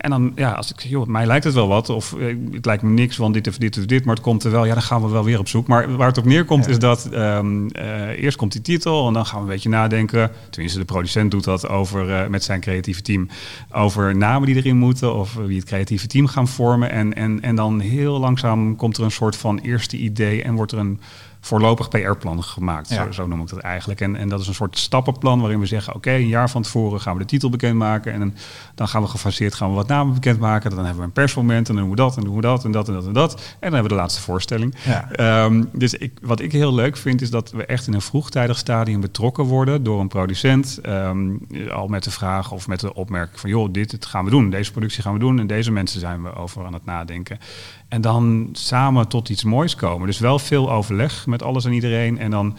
[0.01, 2.65] En dan, ja, als ik zeg, joh, mij lijkt het wel wat, of eh, het
[2.65, 4.73] lijkt me niks, want dit of dit of dit, maar het komt er wel, ja,
[4.73, 5.67] dan gaan we wel weer op zoek.
[5.67, 9.25] Maar waar het op neerkomt is dat um, uh, eerst komt die titel en dan
[9.25, 10.31] gaan we een beetje nadenken.
[10.49, 13.27] Tenminste, de producent doet dat over, uh, met zijn creatieve team,
[13.71, 16.91] over namen die erin moeten of wie het creatieve team gaan vormen.
[16.91, 20.71] En, en, en dan heel langzaam komt er een soort van eerste idee en wordt
[20.71, 20.99] er een
[21.41, 22.87] voorlopig PR-plan gemaakt.
[22.87, 24.01] Zo, zo, noem ik dat eigenlijk.
[24.01, 27.01] En, en dat is een soort stappenplan waarin we zeggen: oké, een jaar van tevoren
[27.01, 28.13] gaan we de titel bekendmaken.
[28.13, 28.35] En
[28.75, 30.69] dan gaan we gefaseerd gaan we wat namen bekendmaken.
[30.69, 32.71] Dan hebben we een persmoment en dan doen we dat en doen we dat en
[32.71, 33.33] dat en dat en dat.
[33.33, 34.75] En dan hebben we de laatste voorstelling.
[35.19, 38.57] Um, dus ik, wat ik heel leuk vind, is dat we echt in een vroegtijdig
[38.57, 40.79] stadium betrokken worden door een producent.
[40.85, 44.29] Um, al met de vraag of met de opmerking van: joh, dit, dit gaan we
[44.29, 44.49] doen.
[44.49, 45.39] Deze productie gaan we doen.
[45.39, 47.39] En deze mensen zijn we over aan het nadenken.
[47.87, 50.07] En dan samen tot iets moois komen.
[50.07, 52.19] Dus wel veel overleg met alles en iedereen.
[52.19, 52.57] En dan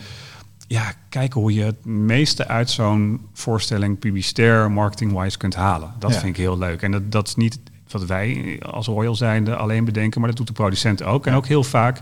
[0.73, 5.95] ja, kijken hoe je het meeste uit zo'n voorstelling publicitair, marketing-wise kunt halen.
[5.99, 6.83] Dat vind ik heel leuk.
[6.83, 7.59] En dat, dat is niet
[7.89, 11.27] wat wij als Royal zijnde alleen bedenken, maar dat doet de producent ook.
[11.27, 12.01] En ook heel vaak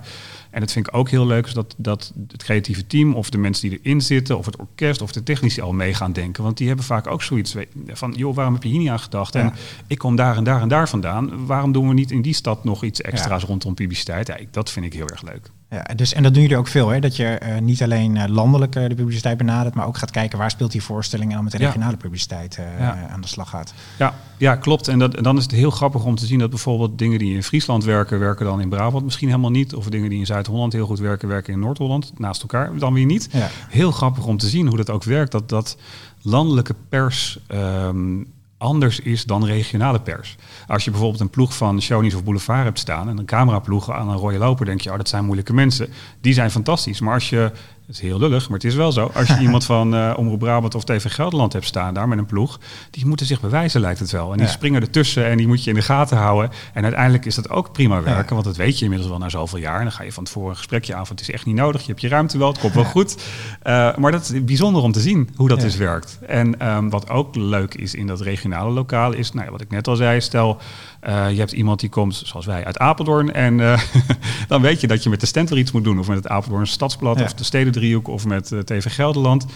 [0.50, 3.38] en dat vind ik ook heel leuk, is dat, dat het creatieve team of de
[3.38, 6.42] mensen die erin zitten, of het orkest of de technici al mee gaan denken.
[6.42, 9.34] Want die hebben vaak ook zoiets van, joh, waarom heb je hier niet aan gedacht?
[9.34, 9.52] En
[9.86, 11.46] ik kom daar en daar en daar vandaan.
[11.46, 14.26] Waarom doen we niet in die stad nog iets extra's rondom publiciteit?
[14.26, 15.50] Ja, dat vind ik heel erg leuk.
[15.70, 17.00] Ja, dus, en dat doen jullie ook veel, hè?
[17.00, 20.38] dat je uh, niet alleen uh, landelijk uh, de publiciteit benadert, maar ook gaat kijken
[20.38, 23.08] waar speelt die voorstelling en met de regionale publiciteit ja.
[23.10, 23.74] aan de slag gaat.
[23.98, 24.88] Ja, ja klopt.
[24.88, 27.34] En, dat, en dan is het heel grappig om te zien dat bijvoorbeeld dingen die
[27.34, 29.74] in Friesland werken, werken dan in Brabant misschien helemaal niet.
[29.74, 33.04] Of dingen die in Zuid-Holland heel goed werken, werken in Noord-Holland naast elkaar dan weer
[33.04, 33.28] niet.
[33.32, 33.48] Ja.
[33.68, 35.76] Heel grappig om te zien hoe dat ook werkt, dat, dat
[36.22, 37.38] landelijke pers...
[37.48, 38.26] Um,
[38.58, 40.36] anders is dan regionale pers.
[40.66, 44.08] Als je bijvoorbeeld een ploeg van Shoney's of Boulevard hebt staan en een cameraploeg aan
[44.08, 45.88] een rode loper, denk je, oh, dat zijn moeilijke mensen.
[46.20, 47.00] Die zijn fantastisch.
[47.00, 47.52] Maar als je
[47.90, 49.10] het is heel lullig, maar het is wel zo.
[49.14, 52.26] Als je iemand van uh, Omroep Brabant of TV Gelderland hebt staan daar met een
[52.26, 54.32] ploeg, die moeten zich bewijzen, lijkt het wel.
[54.32, 56.50] En die springen ertussen en die moet je in de gaten houden.
[56.74, 59.58] En uiteindelijk is dat ook prima werken, want dat weet je inmiddels wel na zoveel
[59.58, 59.76] jaar.
[59.76, 61.80] En dan ga je van tevoren een gesprekje aan, van het is echt niet nodig,
[61.80, 63.16] je hebt je ruimte wel, het komt wel goed.
[63.16, 66.18] Uh, maar dat is bijzonder om te zien hoe dat dus werkt.
[66.26, 69.88] En um, wat ook leuk is in dat regionale lokaal is, nou, wat ik net
[69.88, 70.60] al zei, stel
[71.08, 73.32] uh, je hebt iemand die komt, zoals wij, uit Apeldoorn.
[73.32, 73.80] En uh,
[74.48, 75.98] dan weet je dat je met de Stentor iets moet doen.
[75.98, 79.46] Of met het Apeldoorn Stadsblad of de Stedendriehoek of met uh, TV Gelderland.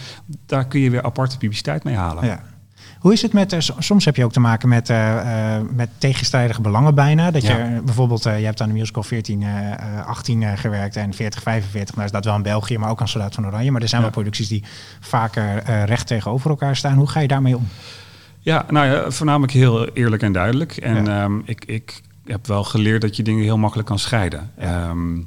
[0.45, 2.25] Daar kun je weer aparte publiciteit mee halen.
[2.25, 2.43] Ja.
[2.99, 4.93] Hoe is het met, soms heb je ook te maken met,
[5.75, 7.31] met tegenstrijdige belangen bijna.
[7.31, 9.45] Dat je bijvoorbeeld, je hebt aan de musical 14,
[10.05, 11.95] 18 gewerkt en 40, 45.
[11.95, 13.71] Nou is dat wel in België, maar ook aan Soldaat van Oranje.
[13.71, 14.63] Maar er zijn wel producties die
[14.99, 16.97] vaker recht tegenover elkaar staan.
[16.97, 17.67] Hoe ga je daarmee om?
[18.45, 20.77] Ja, nou ja, voornamelijk heel eerlijk en duidelijk.
[20.77, 24.51] En ehm, ik, ik heb wel geleerd dat je dingen heel makkelijk kan scheiden.
[24.57, 25.21] Ehm,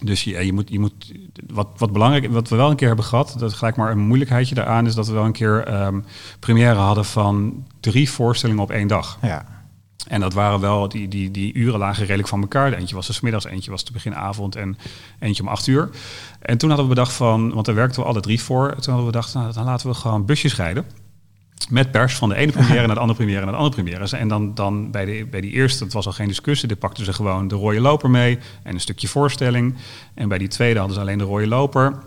[0.00, 1.12] dus je, je, moet, je moet
[1.46, 4.54] wat, wat belangrijk, wat we wel een keer hebben gehad, dat gelijk maar een moeilijkheidje
[4.54, 6.04] daaraan is dat we wel een keer um,
[6.40, 9.18] première hadden van drie voorstellingen op één dag.
[9.22, 9.46] Ja.
[10.08, 12.72] En dat waren wel, die, die, die uren lagen redelijk van elkaar.
[12.72, 14.78] eentje was de middags, eentje was te beginavond en
[15.18, 15.90] eentje om acht uur.
[16.40, 18.68] En toen hadden we bedacht van, want daar werkten we alle drie voor.
[18.68, 20.84] Toen hadden we bedacht, nou, dan laten we gewoon busjes rijden
[21.70, 24.16] met pers van de ene première naar de andere première naar de andere première.
[24.16, 27.04] En dan, dan bij, de, bij die eerste, het was al geen discussie, die pakten
[27.04, 29.74] ze gewoon de rode loper mee en een stukje voorstelling.
[30.14, 31.98] En bij die tweede hadden ze alleen de rode loper.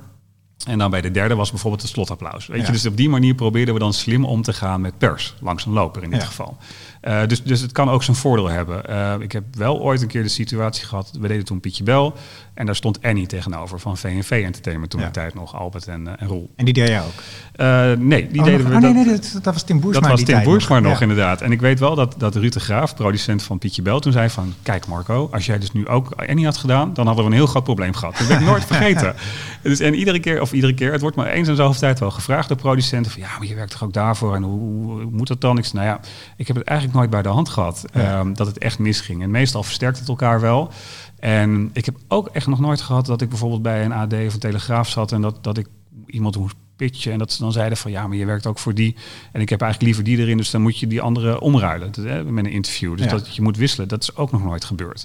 [0.66, 2.48] En dan bij de derde was bijvoorbeeld het slotapplaus.
[2.48, 2.72] Weet je?
[2.72, 5.36] Dus op die manier probeerden we dan slim om te gaan met pers.
[5.42, 6.58] Langs een loper in dit geval.
[7.04, 8.82] Uh, dus, dus het kan ook zijn voordeel hebben.
[8.90, 11.12] Uh, ik heb wel ooit een keer de situatie gehad.
[11.20, 12.14] We deden toen Pietje Bel.
[12.54, 15.06] En daar stond Annie tegenover van VNV Entertainment toen ja.
[15.06, 15.56] de tijd nog.
[15.56, 16.52] Albert en, uh, en Roel.
[16.56, 17.98] En die deed jij ook?
[18.00, 18.76] nee, die oh, deden nog, we.
[18.76, 20.02] Oh, nee, nee, dat, dat was Tim Boersma.
[20.02, 21.42] Dat was Tim Boersma nog, nog, inderdaad.
[21.42, 24.30] En ik weet wel dat, dat Ruud de Graaf, producent van Pietje Bel, toen zei
[24.30, 24.54] van...
[24.64, 27.48] Kijk Marco, als jij dus nu ook Annie had gedaan, dan hadden we een heel
[27.48, 28.18] groot probleem gehad.
[28.18, 29.16] Dat werd ik nooit vergeten.
[29.64, 32.12] dus, en iedere keer, of iedere keer, het wordt maar eens en zoveel tijd wel
[32.12, 33.12] gevraagd door producenten.
[33.12, 35.58] Van ja, maar je werkt toch ook daarvoor en hoe, hoe moet dat dan?
[35.58, 36.08] Ik zei, nou ja,
[36.38, 37.86] ik heb het eigenlijk nooit bij de hand gehad.
[37.94, 38.20] Ja.
[38.20, 39.22] Um, dat het echt misging.
[39.22, 40.72] En meestal versterkt het elkaar wel.
[41.20, 44.34] En ik heb ook echt nog nooit gehad dat ik bijvoorbeeld bij een AD of
[44.34, 45.68] een Telegraaf zat en dat, dat ik
[46.06, 48.74] iemand moest pitchen en dat ze dan zeiden van ja, maar je werkt ook voor
[48.74, 48.96] die
[49.32, 52.06] en ik heb eigenlijk liever die erin, dus dan moet je die andere omruilen dat,
[52.06, 52.98] hè, met een interview.
[52.98, 53.12] Dus ja.
[53.12, 55.04] dat je moet wisselen, dat is ook nog nooit gebeurd.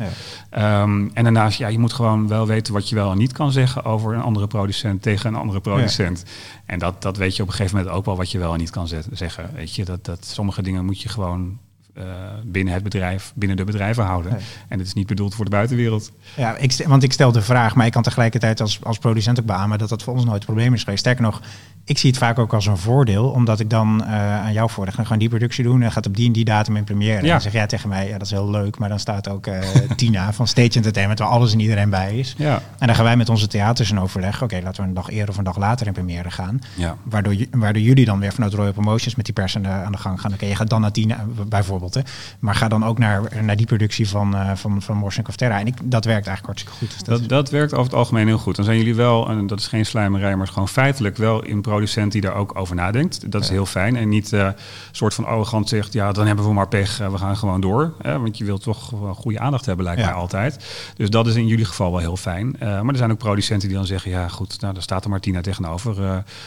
[0.50, 0.82] Ja.
[0.82, 3.52] Um, en daarnaast, ja, je moet gewoon wel weten wat je wel en niet kan
[3.52, 6.22] zeggen over een andere producent tegen een andere producent.
[6.26, 6.32] Ja.
[6.66, 8.58] En dat, dat weet je op een gegeven moment ook wel wat je wel en
[8.58, 9.50] niet kan zeggen.
[9.54, 11.58] Weet je, dat, dat sommige dingen moet je gewoon
[11.98, 12.04] uh,
[12.44, 14.32] binnen het bedrijf, binnen de bedrijven houden.
[14.32, 14.40] Nee.
[14.68, 16.12] En het is niet bedoeld voor de buitenwereld.
[16.36, 19.46] Ja, ik, want ik stel de vraag, maar ik kan tegelijkertijd als, als producent ook
[19.46, 21.00] beamen dat dat voor ons nooit een probleem is geweest.
[21.00, 21.40] Sterker nog,
[21.84, 24.08] ik zie het vaak ook als een voordeel, omdat ik dan uh,
[24.40, 26.76] aan jou voor ga gewoon die productie doen en gaat op die en die datum
[26.76, 27.12] in première.
[27.12, 27.20] Ja.
[27.20, 29.46] En dan zeg jij tegen mij, ja, dat is heel leuk, maar dan staat ook
[29.46, 29.58] uh,
[29.96, 32.34] Tina van Stage Entertainment, waar alles en iedereen bij is.
[32.38, 32.62] Ja.
[32.78, 35.10] En dan gaan wij met onze theaters in overleg, oké, okay, laten we een dag
[35.10, 36.60] eerder of een dag later in première gaan.
[36.74, 36.96] Ja.
[37.02, 39.98] Waardoor, waardoor jullie dan weer vanuit Royal Promotions met die pers aan de, aan de
[39.98, 40.30] gang gaan.
[40.30, 42.00] Oké, okay, je gaat dan naar Tina bijvoorbeeld, hè.
[42.38, 45.58] maar ga dan ook naar, naar die productie van, uh, van, van Morsink of Terra.
[45.58, 46.88] En ik, dat werkt eigenlijk hartstikke goed.
[46.88, 48.56] Dus dat, dat, dat werkt over het algemeen heel goed.
[48.56, 52.12] Dan zijn jullie wel, en dat is geen slijmerij, maar gewoon feitelijk wel een producent
[52.12, 53.30] die daar ook over nadenkt.
[53.32, 53.96] Dat is heel fijn.
[53.96, 54.48] En niet een uh,
[54.90, 57.92] soort van arrogant zegt, ja, dan hebben we maar pech, uh, we gaan gewoon door.
[58.02, 60.06] Want je wilt toch goede aandacht hebben, lijkt ja.
[60.06, 60.64] mij altijd.
[60.96, 62.56] Dus dat is in jullie geval wel heel fijn.
[62.58, 65.20] maar er zijn ook producenten die dan zeggen, ja goed, nou, daar staat er maar
[65.20, 65.94] Tina tegenover.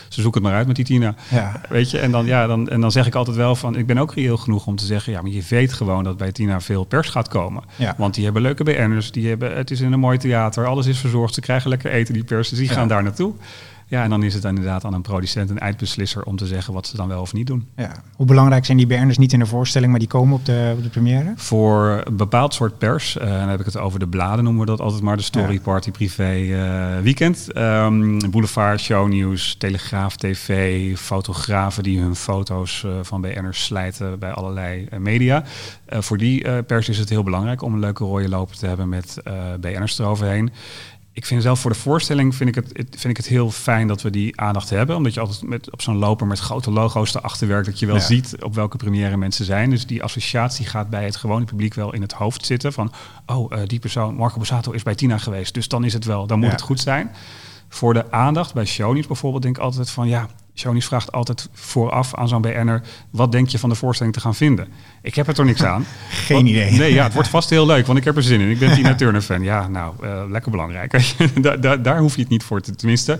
[0.09, 1.15] ze zoeken het maar uit met die Tina.
[1.29, 1.61] Ja.
[1.69, 3.97] Weet je, en dan, ja, dan, en dan zeg ik altijd wel van, ik ben
[3.97, 6.83] ook reëel genoeg om te zeggen, ja, maar je weet gewoon dat bij Tina veel
[6.83, 7.63] pers gaat komen.
[7.75, 7.95] Ja.
[7.97, 10.99] Want die hebben leuke BN'ers, die hebben, het is in een mooi theater, alles is
[10.99, 13.33] verzorgd, ze krijgen lekker eten, die pers, dus die gaan daar naartoe.
[13.87, 16.87] Ja, en dan is het inderdaad aan een producent, een eindbeslisser, om te zeggen wat
[16.87, 17.67] ze dan wel of niet doen.
[17.75, 17.91] Ja.
[18.15, 20.83] Hoe belangrijk zijn die BN'ers niet in de voorstelling, maar die komen op de, op
[20.83, 21.33] de première?
[21.35, 24.67] Voor een bepaald soort pers, uh, dan heb ik het over de bladen, noemen we
[24.67, 25.59] dat altijd maar, de story, ja.
[25.59, 27.57] party, privé, uh, weekend.
[27.57, 34.87] Um, boulevard, shownieuws, Telegraaf, TV, fotografen die hun foto's uh, van BN'ers slijten bij allerlei
[34.97, 35.43] media.
[35.89, 39.21] voor die pers is het heel belangrijk om een leuke rode loper te hebben met
[39.59, 40.51] BN'ers eroverheen
[41.15, 44.01] ik vind zelf voor de voorstelling vind ik, het, vind ik het heel fijn dat
[44.01, 44.95] we die aandacht hebben.
[44.95, 47.65] Omdat je altijd met, op zo'n loper met grote logo's erachter werkt.
[47.65, 48.01] Dat je wel ja.
[48.01, 49.69] ziet op welke première mensen zijn.
[49.69, 52.73] Dus die associatie gaat bij het gewone publiek wel in het hoofd zitten.
[52.73, 52.91] Van,
[53.25, 55.53] oh, uh, die persoon, Marco Borsato is bij Tina geweest.
[55.53, 56.53] Dus dan is het wel, dan moet ja.
[56.53, 57.11] het goed zijn.
[57.69, 60.07] Voor de aandacht, bij shownieuws bijvoorbeeld, denk ik altijd van...
[60.07, 62.81] ja, Shownieuws vraagt altijd vooraf aan zo'n BN'er...
[63.09, 64.67] wat denk je van de voorstelling te gaan vinden?
[65.01, 65.85] Ik heb er toch niks aan.
[66.09, 66.71] Geen want, idee.
[66.71, 68.49] Nee, ja, het wordt vast heel leuk, want ik heb er zin in.
[68.49, 69.43] Ik ben Tina Turner fan.
[69.43, 71.15] Ja, nou, uh, lekker belangrijk.
[71.41, 72.75] daar, daar, daar hoef je het niet voor te...
[72.75, 73.19] Tenminste,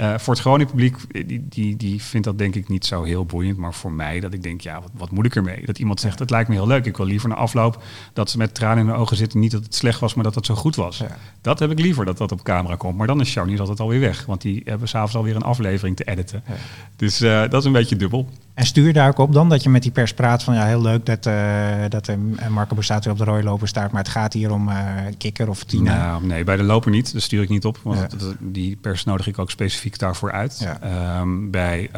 [0.00, 3.26] uh, voor het gewone publiek, die, die, die vindt dat denk ik niet zo heel
[3.26, 3.56] boeiend.
[3.56, 5.66] Maar voor mij, dat ik denk, ja, wat, wat moet ik ermee?
[5.66, 6.86] Dat iemand zegt, het lijkt me heel leuk.
[6.86, 7.82] Ik wil liever na afloop
[8.12, 9.40] dat ze met tranen in de ogen zitten.
[9.40, 10.98] Niet dat het slecht was, maar dat het zo goed was.
[10.98, 11.16] Ja.
[11.40, 12.96] Dat heb ik liever, dat dat op camera komt.
[12.96, 14.26] Maar dan is show niet altijd alweer weg.
[14.26, 16.42] Want die hebben s'avonds alweer een aflevering te editen.
[16.46, 16.54] Ja.
[16.96, 18.28] Dus uh, dat is een beetje dubbel.
[18.54, 20.64] En stuur je daar ook op dan dat je met die pers praat van ja,
[20.64, 22.16] heel leuk dat, uh, dat uh,
[22.48, 24.76] Marco Borsato op de rode loper staat, maar het gaat hier om uh,
[25.18, 25.96] kikker of Tina.
[25.96, 27.12] Nou, nee, bij de loper niet.
[27.12, 28.32] Daar stuur ik niet op, want ja.
[28.38, 30.58] die pers nodig ik ook specifiek daarvoor uit.
[30.58, 31.20] Ja.
[31.20, 31.90] Um, bij,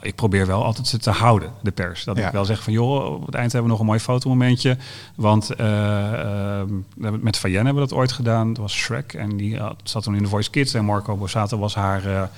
[0.00, 2.04] ik probeer wel altijd ze te houden, de pers.
[2.04, 2.26] Dat ja.
[2.26, 4.76] ik wel zeg van joh, op het eind hebben we nog een mooi fotomomentje.
[5.14, 5.50] Want
[6.96, 8.48] met Fayen hebben we dat ooit gedaan.
[8.48, 11.74] Dat was Shrek en die zat toen in de Voice Kids en Marco Borsato was
[11.74, 12.30] haar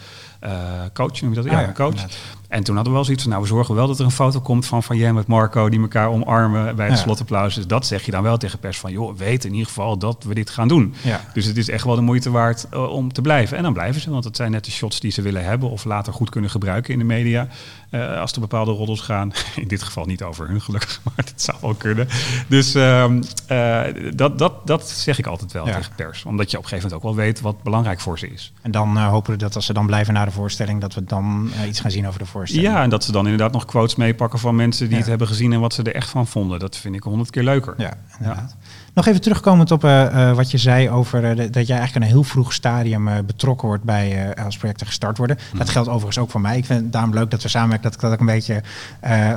[0.92, 1.20] coach.
[1.20, 1.46] Noem je dat?
[1.46, 1.90] Ah, ja, coach.
[1.90, 2.16] inderdaad.
[2.54, 4.40] En toen hadden we wel zoiets van, nou, we zorgen wel dat er een foto
[4.40, 7.02] komt van Van Jem met Marco, die elkaar omarmen bij het Ja.
[7.02, 7.54] slotapplaus.
[7.54, 10.24] Dus dat zeg je dan wel tegen pers van, joh, weet in ieder geval dat
[10.28, 10.94] we dit gaan doen.
[11.02, 11.20] Ja.
[11.32, 13.56] Dus het is echt wel de moeite waard uh, om te blijven.
[13.56, 15.84] En dan blijven ze, want het zijn net de shots die ze willen hebben of
[15.84, 17.48] later goed kunnen gebruiken in de media.
[17.90, 19.32] Uh, als er bepaalde roddels gaan.
[19.56, 22.08] In dit geval niet over hun, gelukkig, maar dat zou wel kunnen.
[22.48, 23.82] Dus um, uh,
[24.14, 25.74] dat, dat, dat zeg ik altijd wel Ja.
[25.74, 26.24] tegen pers.
[26.24, 28.52] Omdat je op een gegeven moment ook wel weet wat belangrijk voor ze is.
[28.62, 31.04] En dan eh, hopen we dat als ze dan blijven na de voorstelling, dat we
[31.04, 32.42] dan eh, iets gaan zien over de voorstelling.
[32.52, 35.00] Ja, en dat ze dan inderdaad nog quotes meepakken van mensen die Ja.
[35.00, 36.58] het hebben gezien en wat ze er echt van vonden.
[36.58, 37.74] Dat vind ik honderd keer leuker.
[37.76, 38.56] Ja, inderdaad.
[38.94, 42.08] Nog even terugkomend op uh, wat je zei over uh, dat jij eigenlijk in een
[42.08, 45.38] heel vroeg stadium betrokken wordt bij als projecten gestart worden.
[45.52, 45.58] Mm.
[45.58, 46.56] Dat geldt overigens ook voor mij.
[46.56, 48.62] Ik vind het daarom leuk dat we samenwerken, dat ik dat ook een beetje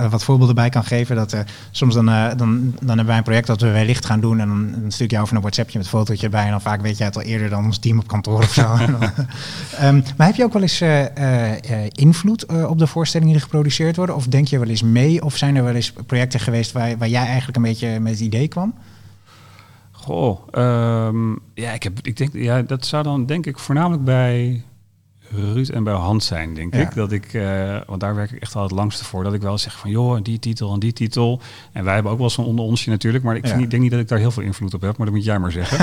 [0.10, 1.16] wat voorbeelden bij kan geven.
[1.16, 1.36] Dat
[1.72, 2.38] soms dan, dan,
[2.80, 5.12] dan hebben wij een project dat we wellicht gaan doen en dan, dan stuur ik
[5.12, 7.22] jou over een WhatsAppje met een fotootje erbij en dan vaak weet jij het al
[7.22, 8.74] eerder dan ons team op kantoor of zo.
[8.74, 10.84] um, maar heb je ook wel eens
[11.92, 14.16] invloed op de voorstellingen die geproduceerd worden?
[14.16, 15.24] Of denk je wel eens mee?
[15.24, 18.22] Of zijn er wel eens projecten geweest waar, waar jij eigenlijk een beetje met het
[18.22, 18.74] idee kwam?
[20.08, 24.64] Goh, um, ja, ik, heb, ik denk, ja, dat zou dan denk ik voornamelijk bij
[25.32, 26.96] Ruud en bij Hans zijn, denk ik.
[26.96, 29.24] Dat ik, uh, want daar werk ik echt al het langste voor.
[29.24, 31.42] Dat ik wel zeg van, joh, die titel en die titel.
[31.72, 33.24] En wij hebben ook wel zo'n onder onsje natuurlijk.
[33.24, 34.98] Maar ik vind, denk niet dat ik daar heel veel invloed op heb.
[34.98, 35.80] Maar dat moet jij maar zeggen.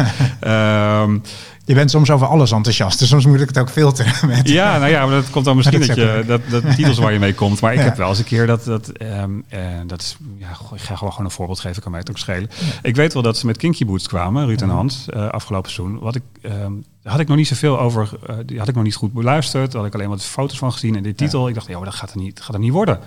[1.02, 1.22] um,
[1.64, 4.12] je bent soms over alles enthousiast, dus soms moet ik het ook filteren.
[4.28, 7.12] Met, ja, nou ja, maar dat komt dan misschien dat, je, dat, dat titels waar
[7.12, 7.60] je mee komt.
[7.60, 10.80] Maar ik heb wel eens een keer dat, dat, um, uh, dat is, ja, ik
[10.80, 12.50] ga gewoon een voorbeeld geven, kan mij het ook schelen.
[12.82, 15.98] Ik weet wel dat ze met Kinky Boots kwamen, Ruud en Hans, uh, afgelopen seizoen.
[15.98, 18.84] Wat ik, um, daar had ik nog niet zoveel over, uh, die had ik nog
[18.84, 19.72] niet goed beluisterd.
[19.72, 21.48] Daar had ik alleen wat foto's van gezien en de titel.
[21.48, 22.98] Ik dacht, ja, maar dat gaat er niet, gaat er niet worden.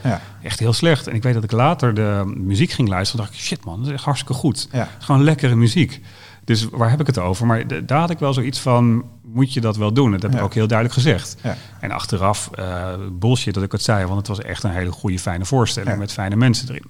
[0.42, 1.08] Echt heel slecht.
[1.08, 3.26] En ik weet dat ik later de muziek ging luisteren.
[3.26, 4.68] dacht ik, shit man, dat is echt hartstikke goed.
[5.00, 6.02] Gewoon lekkere muziek.
[6.48, 7.46] Dus waar heb ik het over?
[7.46, 10.12] Maar daar had ik wel zoiets van, moet je dat wel doen?
[10.12, 11.38] Dat heb ik ook heel duidelijk gezegd.
[11.44, 11.58] Ja.
[11.80, 15.20] En achteraf, uh, bullshit dat ik het zei, want het was echt een hele goede,
[15.20, 16.86] fijne voorstelling met fijne mensen erin.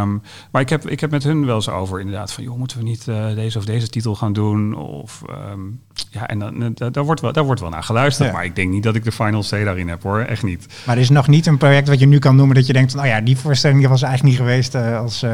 [0.00, 2.78] Um, maar ik heb, ik heb met hun wel zo over inderdaad van, joh, moeten
[2.78, 4.74] we niet uh, deze of deze titel gaan doen?
[4.74, 8.32] Of, um, ja, en dan, daar, wordt wel, daar wordt wel naar geluisterd.
[8.32, 10.66] Maar ik denk niet dat ik de final say daarin heb hoor, echt niet.
[10.86, 12.92] Maar er is nog niet een project wat je nu kan noemen dat je denkt
[12.92, 15.24] van, oh ja, die voorstelling was eigenlijk niet geweest als...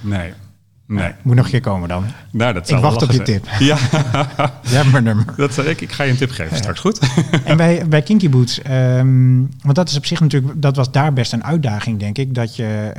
[0.00, 0.32] nee.
[1.00, 1.12] Nee.
[1.22, 2.04] Moet nog een keer komen dan.
[2.30, 3.46] Nou, dat ik wacht op je tip.
[3.58, 3.76] Ja.
[4.70, 5.24] Jammer nummer.
[5.36, 6.98] Dat, ik, ik ga je een tip geven straks, goed?
[7.44, 11.12] en bij, bij Kinky Boots, um, want dat is op zich natuurlijk, dat was daar
[11.12, 12.34] best een uitdaging, denk ik.
[12.34, 12.92] Dat je,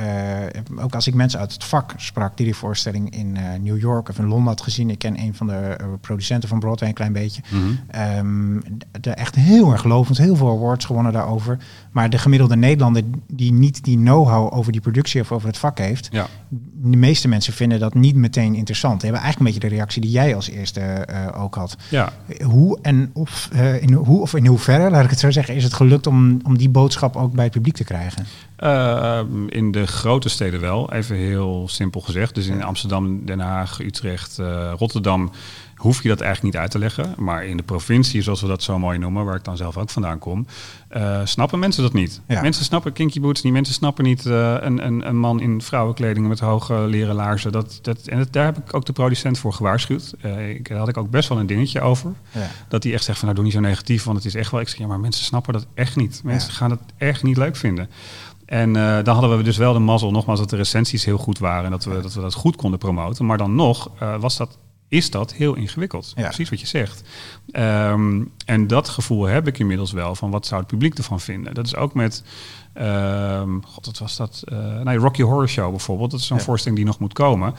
[0.76, 3.80] uh, ook als ik mensen uit het vak sprak die die voorstelling in uh, New
[3.80, 4.90] York of in Londen had gezien.
[4.90, 7.42] Ik ken een van de uh, producenten van Broadway een klein beetje.
[7.50, 8.18] Mm -hmm.
[8.18, 8.64] um,
[9.02, 11.58] de, echt heel erg lovend, heel veel awards gewonnen daarover.
[11.92, 15.78] Maar de gemiddelde Nederlander die niet die know-how over die productie of over het vak
[15.78, 16.08] heeft.
[16.12, 16.28] Ja.
[16.82, 19.02] De meeste mensen vinden dat niet meteen interessant.
[19.02, 21.78] Die hebben eigenlijk een beetje de reactie die jij als eerste uh, ook had.
[21.90, 22.14] Ja.
[22.44, 25.64] Hoe en of, uh, in, hoe of in hoeverre, laat ik het zo zeggen, is
[25.64, 28.26] het gelukt om, om die boodschap ook bij het publiek te krijgen?
[28.60, 32.36] Uh, in de grote steden wel, even heel simpel gezegd.
[32.36, 34.38] Dus in Amsterdam, Den Haag, Utrecht,
[34.78, 35.32] Rotterdam
[35.84, 37.14] hoef je dat eigenlijk niet uit te leggen.
[37.18, 39.90] Maar in de provincie, zoals we dat zo mooi noemen, waar ik dan zelf ook
[39.90, 40.48] vandaan kom,
[40.98, 42.22] uh, snappen mensen dat niet.
[42.28, 43.54] Mensen snappen kinky boots niet.
[43.54, 47.52] Mensen snappen niet uh, een, een, een, man in vrouwenkleding met hoge leren laarzen.
[47.52, 50.14] Dat, dat, en dat, daar heb ik ook de producent voor gewaarschuwd.
[50.26, 52.14] Uh, ik, daar had ik ook best wel een dingetje over.
[52.32, 52.48] Ja.
[52.68, 54.60] Dat hij echt zegt van nou doe niet zo negatief, want het is echt wel...
[54.60, 56.22] Ik zeg ja, maar mensen snappen dat echt niet.
[56.24, 57.90] Mensen gaan het echt niet leuk vinden.
[58.46, 61.40] En uh, dan hadden we dus wel de mazzel, nogmaals, dat de recensies heel goed
[61.40, 63.26] waren en dat we dat, we dat goed konden promoten.
[63.26, 66.12] Maar dan nog uh, was dat is dat heel ingewikkeld.
[66.16, 66.24] Ja.
[66.24, 67.04] Precies wat je zegt.
[67.52, 71.54] Um, en dat gevoel heb ik inmiddels wel van wat zou het publiek ervan vinden.
[71.54, 72.24] Dat is ook met,
[72.78, 74.44] um, god, wat was dat?
[74.52, 76.12] Uh, nee, Rocky Horror Show bijvoorbeeld.
[76.12, 76.44] Dat is zo'n ja.
[76.44, 77.54] voorstelling die nog moet komen.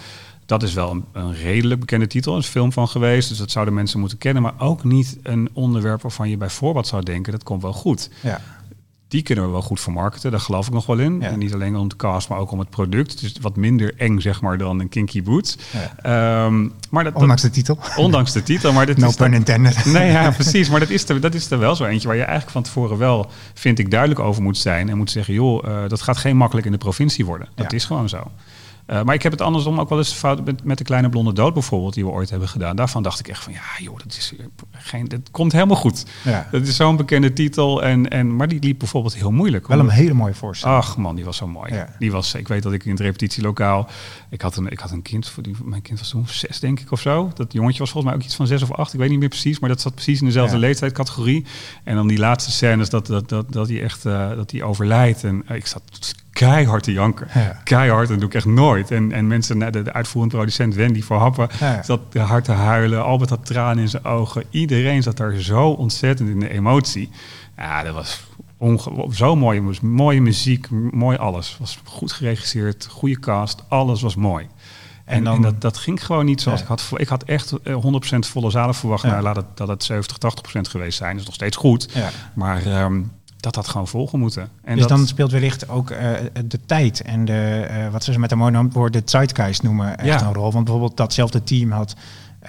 [0.46, 3.38] Dat is wel een, een, redelijk bekende titel, er is een film van geweest, dus
[3.38, 7.32] dat zouden mensen moeten kennen, maar ook niet een onderwerp waarvan je bijvoorbeeld zou denken,
[7.32, 8.10] dat komt wel goed.
[8.20, 8.40] Ja
[9.14, 10.30] die kunnen we wel goed vermarkten.
[10.30, 11.22] Daar geloof ik nog wel in.
[11.22, 13.20] En niet alleen om de cast, maar ook om het product.
[13.20, 15.56] Dus wat minder eng, zeg maar, dan een Kinky Boots.
[16.02, 16.44] Ja.
[16.44, 17.78] Um, maar dat, ondanks de titel.
[17.96, 18.72] Ondanks de titel.
[18.72, 19.84] Maar dit no is pun intended.
[19.92, 20.70] Nee, ja, precies.
[20.70, 22.98] Maar dat is, er, dat is er wel zo eentje waar je eigenlijk van tevoren
[22.98, 24.88] wel, vind ik, duidelijk over moet zijn.
[24.88, 27.48] En moet zeggen, joh, uh, dat gaat geen makkelijk in de provincie worden.
[27.54, 27.76] Dat ja.
[27.76, 28.30] is gewoon zo.
[28.86, 31.32] Uh, maar ik heb het andersom ook wel eens fout met, met de kleine blonde
[31.32, 32.76] dood bijvoorbeeld, die we ooit hebben gedaan.
[32.76, 34.32] Daarvan dacht ik echt van ja, joh, dat, is
[34.70, 36.06] geen, dat komt helemaal goed.
[36.24, 36.48] Ja.
[36.50, 37.82] Dat is zo'n bekende titel.
[37.82, 39.68] En, en, maar die liep bijvoorbeeld heel moeilijk.
[39.68, 40.78] Wel een hele mooie voorstelling.
[40.78, 41.74] Ach man, die was zo mooi.
[41.74, 41.94] Ja.
[41.98, 43.88] Die was, ik weet dat ik in het repetitielokaal,
[44.30, 46.80] ik had een, ik had een kind, voor die, mijn kind was toen zes denk
[46.80, 47.30] ik of zo.
[47.34, 49.28] Dat jongetje was volgens mij ook iets van zes of acht, ik weet niet meer
[49.28, 50.60] precies, maar dat zat precies in dezelfde ja.
[50.60, 51.44] leeftijdscategorie.
[51.84, 55.24] En dan die laatste scènes dat, dat, dat, dat hij echt uh, dat hij overlijdt.
[55.24, 55.82] En uh, ik zat
[56.34, 57.28] keihard te janken.
[57.34, 57.60] Ja.
[57.64, 58.90] Keihard, dat doe ik echt nooit.
[58.90, 61.82] En, en mensen, de, de uitvoerend producent Wendy voor Happen, ja.
[61.82, 63.04] zat hard te huilen.
[63.04, 64.44] Albert had tranen in zijn ogen.
[64.50, 67.10] Iedereen zat daar zo ontzettend in de emotie.
[67.56, 68.22] Ja, dat was
[69.10, 69.78] zo mooi.
[69.82, 71.56] Mooie muziek, mooi alles.
[71.60, 74.46] Was goed geregisseerd, goede cast, alles was mooi.
[75.04, 76.90] En, en, dan, en dat, dat, ging gewoon niet zoals ik had.
[76.96, 77.58] Ik had echt 100%
[78.18, 79.02] volle zalen verwacht.
[79.02, 79.08] Ja.
[79.10, 80.16] Nou, laat het, dat het 70,
[80.58, 81.10] 80% geweest zijn.
[81.10, 81.88] Dat is nog steeds goed.
[82.34, 83.12] Maar um,
[83.44, 84.48] dat had gewoon volgen moeten.
[84.62, 84.96] En dus dat...
[84.96, 85.98] dan speelt wellicht ook uh,
[86.44, 90.20] de tijd en de, uh, wat ze met een mooi woord de zeitgeist noemen, echt
[90.20, 90.26] ja.
[90.26, 90.52] een rol.
[90.52, 91.94] Want bijvoorbeeld datzelfde team had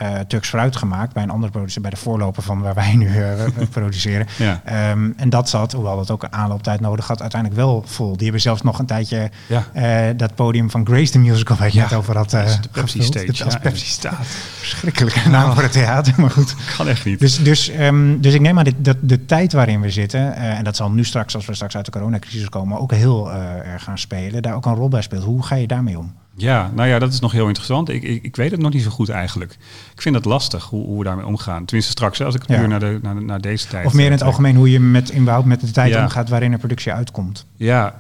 [0.02, 3.08] uh, Turks fruit gemaakt bij een andere producent, bij de voorloper van waar wij nu
[3.20, 4.28] uh, produceren.
[4.38, 4.92] Ja.
[4.92, 8.14] Um, en dat zat, hoewel dat ook een aanlooptijd nodig had, uiteindelijk wel vol.
[8.14, 9.64] Die hebben zelfs nog een tijdje Ja.
[9.76, 13.04] uh, dat podium van Grace the Musical, waar je het over had, uh, de Pepsi.
[13.04, 14.26] Stage, ja, Pepsi staat.
[14.60, 16.56] Verschrikkelijke naam voor het theater, maar goed.
[16.78, 17.20] Kan echt niet.
[17.20, 20.58] Dus, dus, ehm, dus ik neem aan dit, dat de tijd waarin we zitten, eh,
[20.58, 23.74] en dat zal nu straks, als we straks uit de coronacrisis komen, ook heel eh,
[23.74, 25.24] erg gaan spelen, daar ook een rol bij speelt.
[25.24, 26.14] Hoe ga je daarmee om?
[26.38, 27.90] Ja, nou ja, dat is nog heel interessant.
[27.90, 29.58] Ik, ik, ik weet het nog niet zo goed eigenlijk.
[29.96, 31.66] Ik vind het lastig hoe, hoe we daarmee omgaan.
[31.66, 32.58] Tenminste straks, als ik Ja.
[32.58, 33.86] puur naar, de, naar, naar deze tijd...
[33.86, 36.04] Of meer in het eh, algemeen hoe je met überhaupt met de tijd Ja.
[36.04, 37.46] omgaat waarin een productie uitkomt.
[37.56, 37.96] Ja,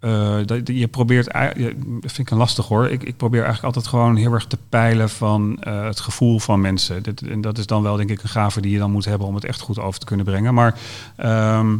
[0.00, 1.52] eh, dat, je probeert, dat
[2.00, 2.88] vind ik een lastig hoor.
[2.88, 6.60] Ik, ik probeer eigenlijk altijd gewoon heel erg te peilen van eh, het gevoel van
[6.60, 7.02] mensen.
[7.02, 9.26] Dit, en dat is dan wel denk ik een gave die je dan moet hebben
[9.26, 10.54] om het echt goed over te kunnen brengen.
[10.54, 10.74] Maar
[11.16, 11.76] ehm,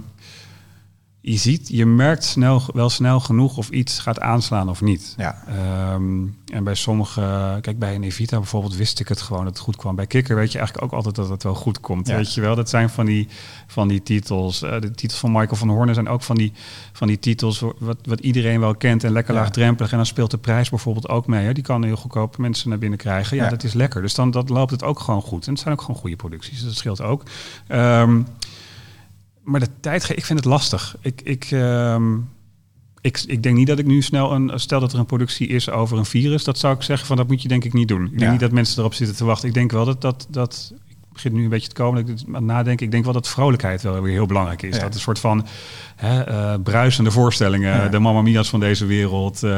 [1.30, 5.14] je ziet, je merkt snel, wel snel genoeg of iets gaat aanslaan of niet.
[5.16, 5.42] Ja.
[5.46, 9.62] Ehm, en bij sommige, kijk bij een Evita bijvoorbeeld wist ik het gewoon dat het
[9.62, 9.94] goed kwam.
[9.96, 12.06] Bij Kikker weet je eigenlijk ook altijd dat het wel goed komt.
[12.06, 12.16] Ja.
[12.16, 13.28] Weet je wel, dat zijn van die,
[13.66, 14.62] van die titels.
[14.62, 16.52] Eh, de titels van Michael van Hornen zijn ook van die,
[16.92, 19.40] van die titels wat, wat iedereen wel kent en lekker Ja.
[19.40, 19.90] laagdrempelig.
[19.90, 21.44] En dan speelt de prijs bijvoorbeeld ook mee.
[21.44, 21.52] Hè?
[21.52, 23.36] Die kan heel goedkoop mensen naar binnen krijgen.
[23.36, 23.50] Ja, Ja.
[23.50, 24.02] dat is lekker.
[24.02, 25.46] Dus dan dat loopt het ook gewoon goed.
[25.46, 26.54] En het zijn ook gewoon goede producties.
[26.56, 27.22] Dus dat scheelt ook.
[27.66, 28.20] Ehm,
[29.48, 30.96] maar de tijd, ik vind het lastig.
[31.00, 32.16] Ik, ik, ehm,
[33.00, 34.50] ik, ik denk niet dat ik nu snel een.
[34.54, 36.44] Stel dat er een productie is over een virus.
[36.44, 38.02] Dat zou ik zeggen van dat moet je denk ik niet doen.
[38.04, 38.30] Ik denk Ja.
[38.30, 39.48] niet dat mensen erop zitten te wachten.
[39.48, 40.26] Ik denk wel dat dat.
[40.30, 40.72] dat
[41.18, 42.06] ik begin nu een beetje te komen.
[42.06, 42.86] Dat ik aan het nadenken.
[42.86, 44.76] Ik denk wel dat vrolijkheid wel weer heel belangrijk is.
[44.76, 44.82] Ja.
[44.82, 45.46] Dat een soort van
[45.96, 47.76] hè, eh, bruisende voorstellingen.
[47.76, 47.88] Ja.
[47.88, 49.42] De Mamma Mia's van deze wereld.
[49.42, 49.50] eh,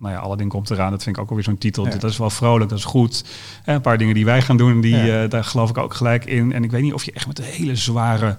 [0.00, 0.90] nou ja, alle dingen komt eraan.
[0.90, 1.84] Dat vind ik ook alweer zo'n titel.
[1.84, 1.90] Ja.
[1.90, 3.24] Dat is wel vrolijk, dat is goed.
[3.64, 6.52] En een paar dingen die wij gaan doen, die, daar geloof ik ook gelijk in.
[6.52, 8.36] En ik weet niet of je echt met een hele zware,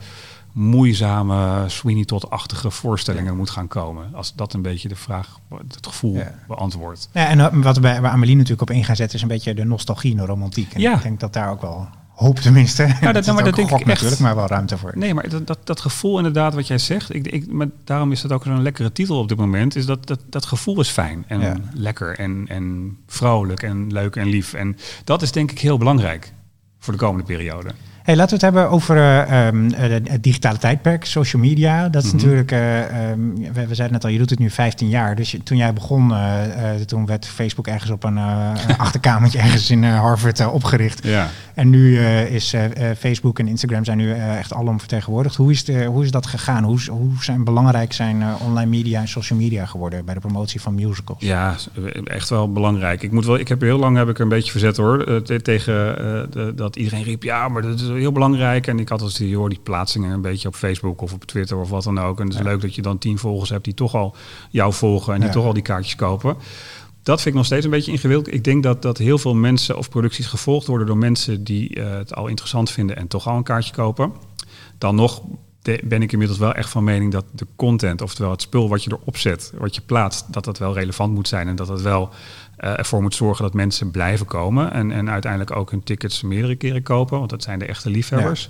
[0.60, 4.10] moeizame, Sweeney Todd-achtige voorstellingen moet gaan komen.
[4.14, 6.34] Als dat een beetje de vraag, het gevoel Ja.
[6.48, 7.10] beantwoordt.
[7.14, 9.28] Ja, en eh, wat we bij, waar Amelie natuurlijk op in gaan zetten is een
[9.28, 10.74] beetje de nostalgie en de romantiek.
[10.74, 10.96] En Ja.
[10.96, 12.84] ik denk dat daar ook wel hoop tenminste.
[13.02, 13.86] Ja, dat- maar dat denk ik echt.
[13.86, 14.92] natuurlijk, maar wel ruimte voor.
[14.96, 18.22] Nee, maar dat, dat, dat gevoel inderdaad wat jij zegt, ik, ik, maar daarom is
[18.22, 21.24] dat ook zo'n lekkere titel op dit moment, is dat dat, dat gevoel is fijn
[21.28, 21.56] en Ja.
[21.74, 24.54] lekker en, en vrolijk en leuk en lief.
[24.54, 26.34] En dat is denk ik heel belangrijk
[26.80, 27.70] voor de komende periode.
[28.10, 31.90] Hey, laten we het hebben over eh, ehm, eh, het digitale tijdperk, social media.
[31.90, 32.18] Dat is Mhm.
[32.18, 32.80] natuurlijk, eh,
[33.10, 33.20] ehm,
[33.54, 35.16] we, we zeiden net al, je doet het nu 15 jaar.
[35.16, 36.14] Dus je- toen jij begon,
[36.86, 41.04] toen werd Facebook ergens op een, een achterkamertje ergens in Harvard opgericht.
[41.04, 41.28] Ja.
[41.54, 42.56] En nu is
[42.98, 45.36] Facebook en Instagram zijn nu echt alom vertegenwoordigd.
[45.36, 46.64] Hoe is, de, hoe is dat gegaan?
[46.64, 50.76] Hoe, hoe zijn belangrijk zijn online media en social media geworden bij de promotie van
[50.76, 51.18] musicals?
[51.24, 51.56] Ja,
[52.04, 53.04] echt wel belangrijk.
[53.04, 55.22] Ik moet wel, ik heb heel lang heb ik er een beetje verzet hoor.
[55.24, 55.98] te- tegen
[56.56, 58.68] dat iedereen riep, ja, maar dat is heel belangrijk.
[58.68, 61.58] En ik had als die, hoor, die plaatsingen een beetje op Facebook of op Twitter
[61.58, 62.18] of wat dan ook.
[62.20, 62.46] En het is Ja.
[62.46, 64.16] leuk dat je dan tien volgers hebt die toch al
[64.50, 65.34] jou volgen en die Ja.
[65.34, 66.36] toch al die kaartjes kopen.
[67.04, 68.34] Dat vind ik nog steeds een beetje ingewikkeld.
[68.34, 71.90] Ik denk dat, dat heel veel mensen of producties gevolgd worden door mensen die eh,
[71.98, 74.12] het al interessant vinden en toch al een kaartje kopen.
[74.78, 75.22] Dan nog
[75.84, 78.92] ben ik inmiddels wel echt van mening dat de content, oftewel het spul wat je
[78.92, 82.10] erop zet, wat je plaatst, dat dat wel relevant moet zijn en dat het wel
[82.60, 86.56] eh, ervoor moet zorgen dat mensen blijven komen en, en uiteindelijk ook hun tickets meerdere
[86.56, 88.50] keren kopen, want dat zijn de echte liefhebbers.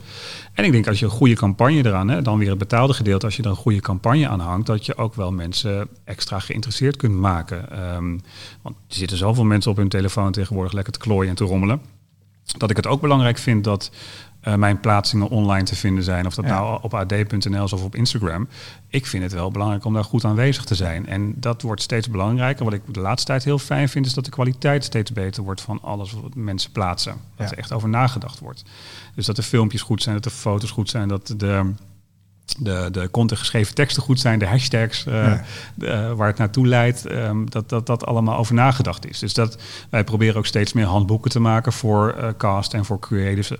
[0.53, 3.25] En ik denk als je een goede campagne eraan, hè, dan weer het betaalde gedeelte,
[3.25, 6.95] als je er een goede campagne aan hangt, dat je ook wel mensen extra geïnteresseerd
[6.95, 7.71] kunt maken.
[7.71, 8.17] Ehm,
[8.61, 11.81] want er zitten zoveel mensen op hun telefoon tegenwoordig lekker te klooien en te rommelen.
[12.57, 13.91] Dat ik het ook belangrijk vind dat
[14.41, 16.25] eh, mijn plaatsingen online te vinden zijn.
[16.25, 16.51] Of dat Ja.
[16.59, 18.47] nou op ad.nl is of op Instagram.
[18.87, 21.07] Ik vind het wel belangrijk om daar goed aanwezig te zijn.
[21.07, 22.65] En dat wordt steeds belangrijker.
[22.65, 25.61] Wat ik de laatste tijd heel fijn vind, is dat de kwaliteit steeds beter wordt
[25.61, 27.13] van alles wat mensen plaatsen.
[27.35, 27.51] Dat Ja.
[27.53, 28.63] er echt over nagedacht wordt.
[29.15, 31.71] Dus dat de filmpjes goed zijn, dat de foto's goed zijn, dat de.
[32.57, 35.43] De, de content geschreven teksten goed zijn, de hashtags eh, Ja.
[35.79, 39.19] eh, waar het naartoe leidt, ehm, dat, dat dat allemaal over nagedacht is.
[39.19, 39.57] Dus dat
[39.89, 43.51] wij proberen ook steeds meer handboeken te maken voor eh, cast en voor creatives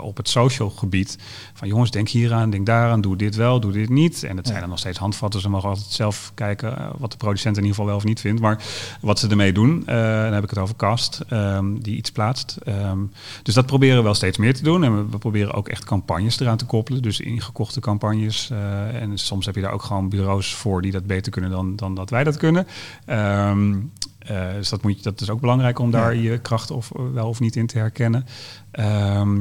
[0.00, 1.18] op het social gebied.
[1.54, 4.22] Van jongens, denk hieraan, denk daaraan, doe dit wel, doe dit niet.
[4.22, 5.40] En dat zijn dan nog steeds handvatten.
[5.40, 8.40] Ze mogen altijd zelf kijken wat de producent in ieder geval wel of niet vindt.
[8.40, 8.62] Maar
[9.00, 12.56] wat ze ermee doen, dan heb ik het over cast, ehm, die iets plaatst.
[12.64, 12.98] Ehm,
[13.42, 14.84] dus dat proberen we wel steeds meer te doen.
[14.84, 17.02] En we, we proberen ook echt campagnes eraan te koppelen.
[17.02, 18.31] Dus ingekochte campagnes.
[18.50, 21.76] Eh, en soms heb je daar ook gewoon bureaus voor die dat beter kunnen dan,
[21.76, 22.66] dan dat wij dat kunnen.
[23.06, 23.74] Ehm,
[24.18, 26.30] eh, dus dat, moet je, dat is ook belangrijk om daar Ja.
[26.30, 28.26] je kracht of, wel of niet in te herkennen.
[28.70, 29.40] Ehm,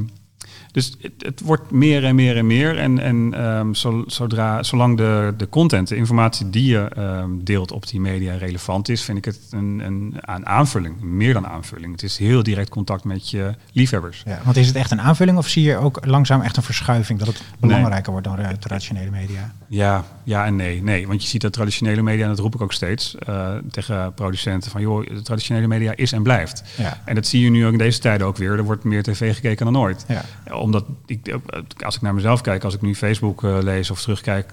[0.71, 2.77] Dus het, het, wordt meer en meer en meer.
[2.77, 3.75] En, en um,
[4.07, 8.89] zodra, zolang de, de content, de informatie die je um, deelt op die media relevant
[8.89, 11.01] is, vind ik het een, een, een, aanvulling.
[11.01, 11.91] Meer dan aanvulling.
[11.91, 14.23] Het is heel direct contact met je liefhebbers.
[14.25, 17.19] Ja, want is het echt een aanvulling of zie je ook langzaam echt een verschuiving
[17.19, 19.53] dat het belangrijker wordt dan traditionele media?
[19.67, 20.83] Ja, ja en nee.
[20.83, 24.13] Nee, want je ziet dat traditionele media, en dat roep ik ook steeds uh, tegen
[24.13, 26.63] producenten, van joh, de traditionele media is en blijft.
[26.77, 27.01] Ja.
[27.05, 28.51] En dat zie je nu ook in deze tijden ook weer.
[28.51, 30.05] Er wordt meer tv gekeken dan ooit.
[30.07, 30.21] Ja.
[30.61, 31.39] Omdat, ik,
[31.83, 34.51] als ik naar mezelf kijk, als ik nu Facebook uh, lees of terugkijk,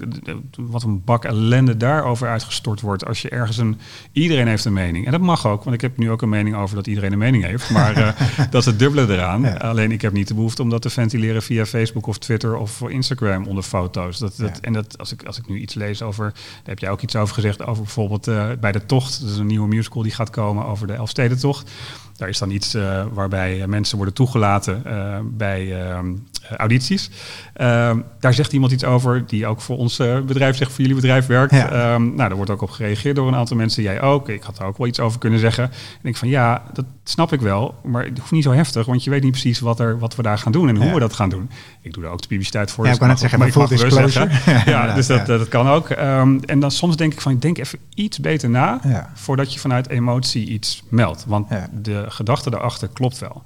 [0.56, 3.06] wat een bak ellende daarover uitgestort wordt.
[3.06, 3.78] Als je ergens een,
[4.12, 5.06] iedereen heeft een mening.
[5.06, 7.18] En dat mag ook, want ik heb nu ook een mening over dat iedereen een
[7.18, 7.70] mening heeft.
[7.70, 8.08] Maar uh,
[8.50, 9.58] dat is het dubbele eraan.
[9.60, 12.80] Alleen ik heb niet de behoefte om dat te ventileren via Facebook of Twitter of
[12.80, 14.18] Instagram onder foto's.
[14.18, 16.90] Dat, dat, En dat, als, ik, als ik nu iets lees over, daar heb jij
[16.90, 19.20] ook iets over gezegd, over bijvoorbeeld uh, bij de Tocht.
[19.20, 21.70] Dat is een nieuwe musical die gaat komen over de Elfstedentocht.
[22.18, 26.14] Daar is dan iets uh, waarbij mensen worden toegelaten uh, bij ehm,
[26.56, 27.10] audities.
[27.52, 29.96] Ehm, daar zegt iemand iets over die ook voor ons
[30.26, 31.54] bedrijf zegt, voor jullie bedrijf werkt.
[31.54, 31.94] Ja.
[31.94, 33.82] Um, nou, daar wordt ook op gereageerd door een aantal mensen.
[33.82, 34.28] Jij ook.
[34.28, 35.64] Ik had daar ook wel iets over kunnen zeggen.
[36.02, 39.04] En ik van ja, dat snap ik wel, maar het hoeft niet zo heftig, want
[39.04, 40.92] je weet niet precies wat, er, wat we daar gaan doen en hoe ja.
[40.92, 41.50] we dat gaan doen.
[41.82, 42.84] Ik doe daar ook de publiciteit voor.
[42.84, 44.30] Ja, dus ik kan net zeggen, maar full disclosure.
[44.72, 45.90] ja, dus dat, dat kan ook.
[45.90, 48.80] En dan soms denk ik van, denk even iets beter na
[49.14, 51.24] voordat je vanuit emotie iets meldt.
[51.26, 51.48] Want
[51.82, 53.42] de gedachte daarachter klopt wel.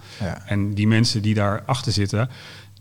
[0.47, 2.31] En die mensen die daarachter zitten,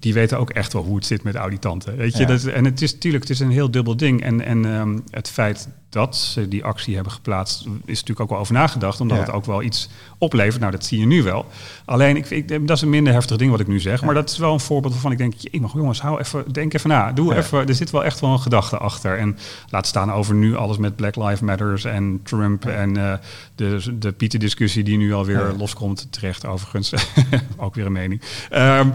[0.02, 1.97] die weten ook echt wel hoe het zit met auditanten.
[1.97, 4.24] Weet je, dat, en het is natuurlijk, het is een heel dubbel ding.
[4.24, 8.39] En, en um, het feit dat ze die actie hebben geplaatst, is natuurlijk ook wel
[8.39, 9.24] over nagedacht, omdat ja.
[9.24, 10.60] het ook wel iets oplevert.
[10.60, 11.45] Nou, dat zie je nu wel.
[11.86, 14.06] Alleen, ik, ik, dat is een minder heftig ding wat ik nu zeg, ja.
[14.06, 16.74] maar dat is wel een voorbeeld waarvan ik denk, je mag jongens, hou even, denk
[16.74, 17.12] even na.
[17.12, 19.18] Doe even, er zit wel echt wel een gedachte achter.
[19.18, 19.38] En
[19.70, 23.14] laat staan over nu alles met Black Lives Matters en Trump en uh,
[23.56, 26.93] de, de Pieter-discussie die nu alweer loskomt, terecht overigens,
[27.58, 28.22] ook weer een mening.
[28.54, 28.93] Um,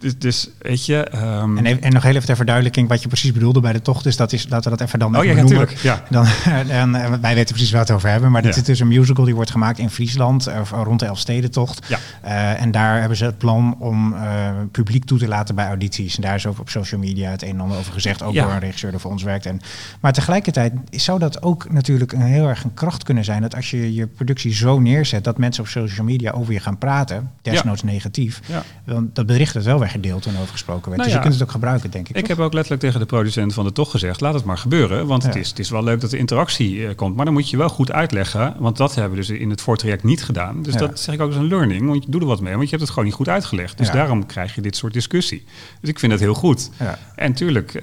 [0.00, 1.06] dus, dus weet je.
[1.14, 1.58] Um...
[1.58, 4.04] En, even, en, nog heel even ter verduidelijking wat je precies bedoelde bij de tocht.
[4.04, 5.16] Dus dat is, laten we dat even dan.
[5.16, 5.76] Oh ja, natuurlijk.
[5.76, 6.02] Ja.
[6.10, 8.30] Dan, en, en, wij weten precies waar we het over hebben.
[8.30, 8.60] Maar dit ja.
[8.60, 10.48] is dus een musical die wordt gemaakt in Friesland.
[10.60, 11.86] Of rond de Elfstedentocht.
[11.88, 11.98] Ja.
[12.24, 16.16] Uh, en daar hebben ze het plan om uh, publiek toe te laten bij audities.
[16.16, 18.22] En daar is ook op social media het een en ander over gezegd.
[18.22, 19.46] Ook door een regisseur die voor ons werkt.
[19.46, 19.60] En,
[20.00, 23.42] maar tegelijkertijd zou dat ook natuurlijk een heel erg een kracht kunnen zijn.
[23.42, 25.24] Dat als je je productie zo neerzet.
[25.24, 27.30] dat mensen op social media over je gaan praten.
[27.42, 28.40] Desnoods negatief.
[28.84, 30.96] Dan dat bericht het wel weer gedeeld en over gesproken werd.
[30.96, 32.16] Nou dus ja, je kunt het ook gebruiken, denk ik.
[32.16, 32.36] Ik toch?
[32.36, 35.06] heb ook letterlijk tegen de producent van de toch gezegd: laat het maar gebeuren.
[35.06, 35.28] Want ja.
[35.28, 37.16] het, is, het is wel leuk dat de interactie uh, komt.
[37.16, 38.54] Maar dan moet je wel goed uitleggen.
[38.58, 40.62] Want dat hebben we dus in het voortraject niet gedaan.
[40.62, 40.78] Dus ja.
[40.80, 41.86] dat zeg ik ook als een learning.
[41.86, 42.52] Want je doet er wat mee.
[42.52, 43.78] Want je hebt het gewoon niet goed uitgelegd.
[43.78, 45.44] Dus daarom krijg je dit soort discussie.
[45.80, 46.70] Dus ik vind dat heel goed.
[47.14, 47.80] En tuurlijk, um,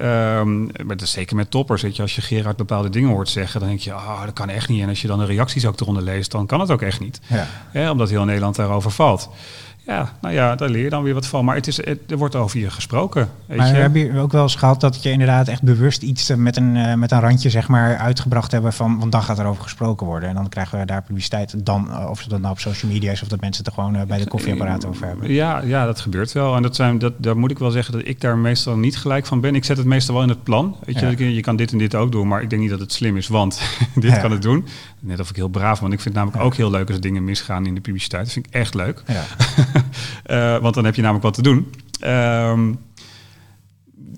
[0.64, 1.82] maar dat is zeker met toppers.
[1.82, 4.48] Weet je, als je Gerard bepaalde dingen hoort zeggen, dan denk je, oh, dat kan
[4.48, 4.82] echt niet.
[4.82, 7.20] En als je dan de reacties ook eronder leest, dan kan het ook echt niet.
[7.90, 9.30] omdat heel Nederland daarover valt.
[9.88, 11.44] Ja, nou ja, daar leer je dan weer wat van.
[11.44, 13.28] Maar het is, het, er wordt over je gesproken.
[13.46, 13.74] Weet maar je?
[13.74, 16.94] heb je ook wel eens gehad dat je inderdaad echt bewust iets met een, uh,
[16.94, 20.28] met een randje zeg maar, uitgebracht hebben van, want dan gaat er over gesproken worden.
[20.28, 23.22] En dan krijgen we daar publiciteit dan, uh, of dat nou op social media is
[23.22, 25.32] of dat mensen het er gewoon uh, bij de koffieapparaat over hebben.
[25.32, 26.56] Ja, ja, dat gebeurt wel.
[26.56, 29.26] En dat zijn, dat, daar moet ik wel zeggen dat ik daar meestal niet gelijk
[29.26, 29.54] van ben.
[29.54, 30.76] Ik zet het meestal wel in het plan.
[30.84, 31.24] Weet je, ja.
[31.24, 33.28] je kan dit en dit ook doen, maar ik denk niet dat het slim is,
[33.28, 33.60] want
[33.94, 34.18] dit ja.
[34.18, 34.66] kan het doen.
[35.00, 37.24] Net of ik heel braaf, want ik vind het namelijk ook heel leuk als dingen
[37.24, 38.24] misgaan in de publiciteit.
[38.24, 39.02] Dat vind ik echt leuk.
[39.06, 39.24] Ja.
[40.56, 41.72] uh, want dan heb je namelijk wat te doen.
[42.04, 42.78] Um,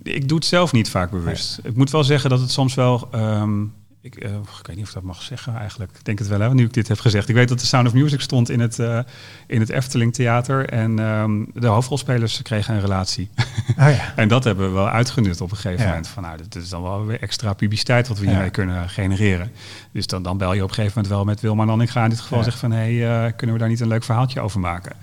[0.03, 1.61] ik doe het zelf niet vaak bewust.
[1.63, 3.09] Ik moet wel zeggen dat het soms wel.
[3.15, 3.73] Um,
[4.03, 5.93] ik, uh, ik, weet niet of ik dat mag zeggen eigenlijk.
[5.99, 7.29] Ik denk het wel, hè, nu ik dit heb gezegd.
[7.29, 9.01] Ik weet dat de Sound of Music stond in het, uh,
[9.47, 10.69] in het Efteling Theater.
[10.69, 13.31] En um, de hoofdrolspelers kregen een relatie.
[13.79, 14.13] Oh ja.
[14.17, 15.89] en dat hebben we wel uitgenut op een gegeven ja.
[15.89, 16.09] moment.
[16.09, 18.51] Van, nou, dit is dan wel weer extra publiciteit wat we hiermee ja.
[18.51, 19.53] kunnen genereren.
[19.93, 22.21] Dus dan, dan bel je op een gegeven moment wel met Wilma Nanninga in dit
[22.21, 22.43] geval.
[22.43, 24.97] Zeg van, hé, hey, uh, kunnen we daar niet een leuk verhaaltje over maken?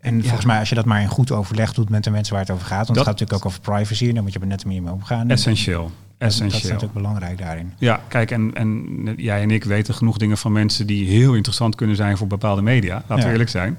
[0.00, 0.22] En ja.
[0.22, 2.50] volgens mij, als je dat maar in goed overleg doet met de mensen waar het
[2.50, 4.46] over gaat, want dat, het gaat natuurlijk ook over privacy, en dan moet je er
[4.46, 5.30] net meer mee omgaan.
[5.30, 5.90] Essentieel.
[6.18, 6.50] Essentieel.
[6.50, 7.72] Dat is natuurlijk belangrijk daarin.
[7.78, 11.74] Ja, kijk, en, en jij en ik weten genoeg dingen van mensen die heel interessant
[11.74, 12.94] kunnen zijn voor bepaalde media.
[12.94, 13.24] Laten ja.
[13.24, 13.78] we eerlijk zijn.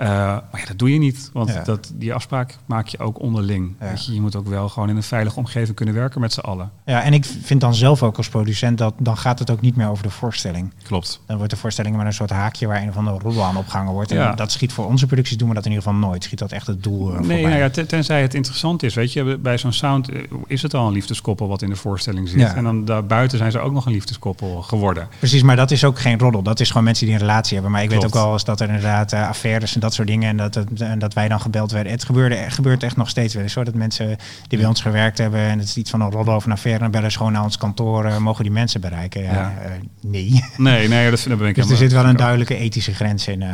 [0.00, 1.62] Uh, maar ja, dat doe je niet, want ja.
[1.62, 3.74] dat, die afspraak maak je ook onderling.
[3.80, 3.88] Ja.
[3.88, 6.40] Weet je, je moet ook wel gewoon in een veilige omgeving kunnen werken met z'n
[6.40, 6.70] allen.
[6.84, 9.76] Ja, en ik vind dan zelf ook als producent dat dan gaat het ook niet
[9.76, 10.72] meer over de voorstelling.
[10.82, 11.20] Klopt.
[11.26, 13.92] Dan wordt de voorstelling maar een soort haakje waar een van de rollen aan opgehangen
[13.92, 14.12] wordt.
[14.12, 16.24] En dat schiet voor onze producties doen we dat in ieder geval nooit.
[16.24, 18.94] Schiet dat echt het doel uh, Nee, nou ja, tenzij het interessant is.
[18.94, 20.08] Weet je, bij zo'n sound
[20.46, 22.54] is het al een liefdeskoppel wat in de voorstelling zit.
[22.54, 25.08] En dan daarbuiten zijn ze ook nog een liefdeskoppel geworden.
[25.18, 26.42] Precies, maar dat is ook geen roddel.
[26.42, 27.72] Dat is gewoon mensen die een relatie hebben.
[27.72, 28.02] Maar ik Klopt.
[28.02, 30.28] weet ook wel eens dat er inderdaad uh, affaires en dat dat soort dingen.
[30.28, 31.92] En dat, het- en dat wij dan gebeld werden.
[31.92, 33.64] Het gebeurde, het gebeurt echt nog steeds wel eens hoor.
[33.64, 34.16] Dat mensen
[34.48, 35.40] die bij ons gewerkt hebben.
[35.40, 36.80] En het is iets van een rol over een affaire.
[36.82, 38.04] Dan bellen ze gewoon naar ons kantoor.
[38.04, 39.22] eh, mogen die mensen bereiken?
[39.22, 39.52] Ja, Ja.
[39.64, 39.70] eh,
[40.00, 40.44] nee.
[40.56, 43.42] Nee, nee, dat, dat ben ik Dus er zit wel een duidelijke ethische grens in.
[43.42, 43.48] eh,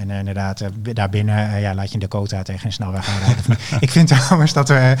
[0.00, 3.08] en inderdaad, daarbinnen ja, laat je een Dakota tegen een snelweg
[3.48, 3.58] niet.
[3.80, 4.94] ik vind trouwens dat we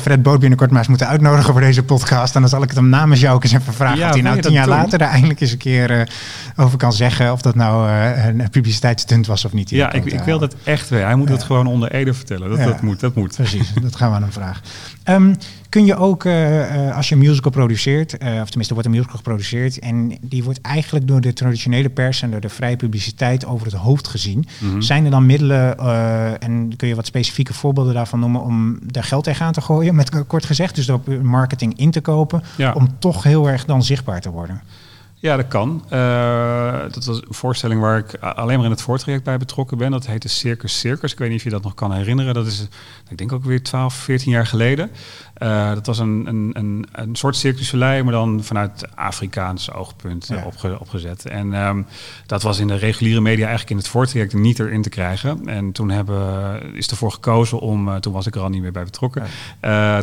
[0.00, 2.34] Fred Boot binnenkort maar eens moeten uitnodigen voor deze podcast.
[2.34, 3.98] En dan zal ik het hem namens jou ook eens even vragen.
[3.98, 4.74] Ja, of hij nou tien jaar doen?
[4.74, 6.08] later daar eindelijk eens een keer
[6.56, 7.32] over kan zeggen.
[7.32, 9.68] Of dat nou een publiciteitsstunt was of niet.
[9.68, 11.04] die Ja, ik, ik wil dat echt weer.
[11.04, 12.48] Hij moet het gewoon onder Ede vertellen.
[12.48, 13.34] Dat, dat moet, dat moet.
[13.34, 14.62] Precies, dat gaan we aan hem vragen.
[15.02, 15.34] Ehm,
[15.68, 18.94] kun je ook, eh, eh, als je een musical produceert, eh, of tenminste wordt een
[18.94, 23.46] musical geproduceerd, en die wordt eigenlijk door de traditionele pers en door de vrije publiciteit
[23.46, 24.46] over het hoofd gezien.
[24.58, 24.80] Mhm.
[24.80, 25.78] Zijn er dan middelen,
[26.40, 30.26] en kun je wat specifieke voorbeelden daarvan noemen, om daar geld tegenaan te gooien, met
[30.26, 32.72] kort gezegd, dus door marketing in te kopen, Ja.
[32.72, 34.60] om toch heel erg dan zichtbaar te worden?
[35.18, 35.84] Ja, dat kan.
[35.88, 39.90] Eh, dat was een voorstelling waar ik alleen maar in het voortraject bij betrokken ben.
[39.90, 41.12] Dat heette Circus Circus.
[41.12, 42.34] Ik weet niet of je dat nog kan herinneren.
[42.34, 42.68] Dat is,
[43.08, 44.90] ik denk ook weer 12, 14 jaar geleden.
[45.34, 50.36] Eh, dat was een, een, een, een soort Soleil, maar dan vanuit Afrikaans oogpunt eh,
[50.38, 50.44] Ja.
[50.44, 51.26] opge- opgezet.
[51.26, 51.82] En ehm,
[52.26, 55.48] dat was in de reguliere media eigenlijk in het voortraject niet erin te krijgen.
[55.48, 58.84] En toen hebben, is ervoor gekozen om, toen was ik er al niet meer bij
[58.84, 59.22] betrokken.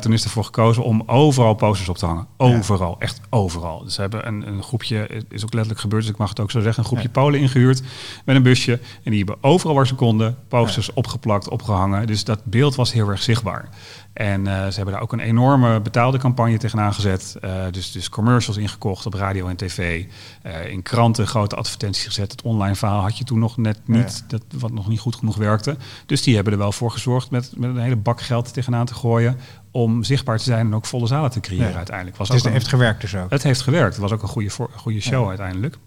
[0.01, 2.27] Toen is ervoor gekozen om overal posters op te hangen.
[2.37, 3.83] Overal, echt overal.
[3.83, 6.51] Dus ze hebben een, een groepje, is ook letterlijk gebeurd, dus ik mag het ook
[6.51, 7.81] zo zeggen, een groepje Polen ingehuurd
[8.25, 8.71] met een busje.
[9.03, 12.07] En die hebben overal waar ze konden posters opgeplakt, opgehangen.
[12.07, 13.69] Dus dat beeld was heel erg zichtbaar.
[14.13, 17.37] En eh, ze hebben daar ook een enorme betaalde campagne tegenaan gezet.
[17.41, 20.05] Eh, dus, dus commercials ingekocht op radio en tv.
[20.41, 22.31] Eh, in kranten grote advertenties gezet.
[22.31, 25.35] Het online verhaal had je toen nog net niet, dat, wat nog niet goed genoeg
[25.35, 25.77] werkte.
[26.05, 28.93] Dus die hebben er wel voor gezorgd met, met een hele bak geld tegenaan te
[28.93, 29.37] gooien.
[29.75, 31.75] Om zichtbaar te zijn en ook volle zalen te creëren Ja.
[31.75, 32.17] uiteindelijk.
[32.17, 33.29] Was Dus ook een- heeft gewerkt dus ook.
[33.29, 33.91] het heeft gewerkt.
[33.93, 35.77] Het was ook een goede, voor- goede show uiteindelijk.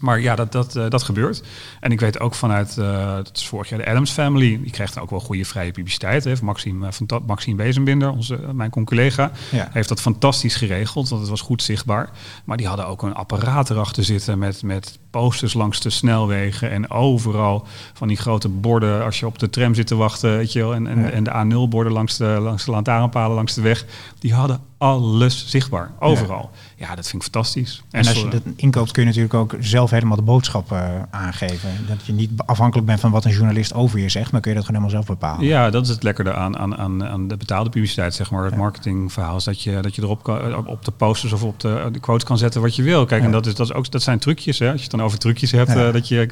[0.00, 1.42] Maar ja, dat, dat, eh, dat gebeurt.
[1.80, 4.92] En ik weet ook vanuit, eh dat is vorig jaar de Adams Family, die kreeg
[4.92, 6.24] dan ook wel goede vrije publiciteit.
[6.24, 6.32] Hè.
[6.42, 9.68] Maxime, fanta- Maxime Bezenbinder, onze, mijn collega, Ja.
[9.72, 12.10] heeft dat fantastisch geregeld, want het was goed zichtbaar.
[12.44, 16.90] Maar die hadden ook een apparaat erachter zitten met, met posters langs de snelwegen en
[16.90, 20.58] overal van die grote borden als je op de tram zit te wachten, weet je
[20.58, 21.10] wel, en, en, Ja.
[21.10, 21.30] en de
[21.66, 23.84] A0-borden langs de, langs de lantaarnpalen langs de weg.
[24.18, 26.50] Die hadden alles zichtbaar, overal.
[26.52, 27.82] Ja, dat vind ik fantastisch.
[27.90, 31.70] En als je dat inkoopt, kun je natuurlijk ook zelf helemaal de boodschap eh, aangeven.
[31.88, 34.56] Dat je niet afhankelijk bent van wat een journalist over je zegt, maar kun je
[34.56, 35.46] dat gewoon helemaal zelf bepalen.
[35.46, 38.44] Ja, dat is het lekkerde aan, aan, aan, aan de betaalde publiciteit, zeg maar.
[38.44, 41.60] Het marketingverhaal is dat je, dat je erop kan, op- op de posters of op
[41.60, 43.04] de, de quotes kan zetten wat je wil.
[43.06, 43.26] Kijk, Ja.
[43.26, 44.58] en dat, is, dat, is ook, dat zijn trucjes.
[44.58, 44.66] Hè?
[44.66, 45.86] Als je het dan over trucjes hebt, Ja.
[45.86, 46.26] eh, dat je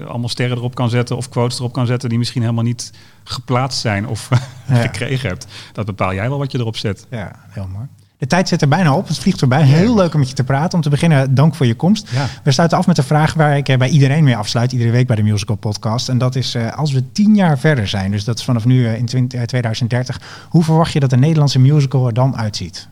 [0.00, 2.92] eh, allemaal sterren erop kan zetten of quotes erop kan zetten die misschien helemaal niet
[3.24, 4.28] geplaatst zijn of
[4.68, 4.74] Ja.
[4.74, 5.46] gekregen hebt.
[5.72, 7.06] Dat bepaal jij wel wat je erop zet.
[7.10, 7.86] Ja, heel mooi.
[8.20, 9.08] De tijd zit er bijna op.
[9.08, 9.62] Het vliegt voorbij.
[9.62, 10.74] Heel leuk om met je te praten.
[10.74, 12.10] Om te beginnen, dank voor je komst.
[12.10, 12.26] Ja.
[12.42, 14.72] We sluiten af met een vraag waar ik eh, bij iedereen mee afsluit.
[14.72, 16.08] Iedere week bij de Musical Podcast.
[16.08, 18.86] En dat is, eh, als we tien jaar verder zijn, dus dat is vanaf nu
[18.86, 20.20] eh, in 20, eh, 2030.
[20.48, 22.88] Hoe verwacht je dat de Nederlandse musical er dan uitziet?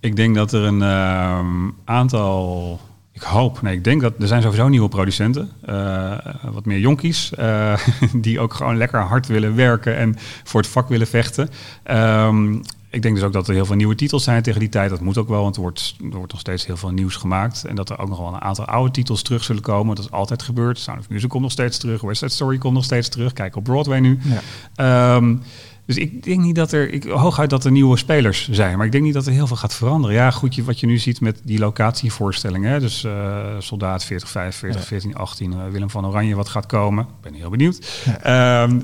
[0.00, 2.80] Ik denk dat er een ehm, aantal.
[3.12, 5.50] Ik hoop, nee, ik denk dat er zijn sowieso nieuwe producenten.
[5.66, 6.12] eh,
[6.52, 7.34] wat meer jonkies.
[7.34, 7.72] eh,
[8.14, 11.48] die ook gewoon lekker hard willen werken en voor het vak willen vechten.
[11.82, 12.54] Ehm,
[12.90, 14.90] ik denk dus ook dat er heel veel nieuwe titels zijn tegen die tijd.
[14.90, 17.64] Dat moet ook wel, want er wordt, er wordt nog steeds heel veel nieuws gemaakt.
[17.64, 19.96] En dat er ook nog wel een aantal oude titels terug zullen komen.
[19.96, 20.78] Dat is altijd gebeurd.
[20.78, 22.00] Sound of Music komt nog steeds terug.
[22.00, 23.32] West Side Story komt nog steeds terug.
[23.32, 24.18] Kijk op Broadway nu.
[24.22, 24.40] Ja.
[25.16, 25.36] Ehm,
[25.88, 28.92] dus ik denk niet dat er, ik, hooguit dat er nieuwe spelers zijn, maar ik
[28.92, 30.16] denk niet dat er heel veel gaat veranderen.
[30.16, 34.28] Ja, goed, je, wat je nu ziet met die locatievoorstellingen, hè, dus eh, Soldaat 40,
[34.28, 34.86] 45, Ja.
[34.86, 37.04] 14, 18, eh, Willem van Oranje, wat gaat komen.
[37.04, 38.04] Ik ben heel benieuwd.
[38.22, 38.80] Ehm,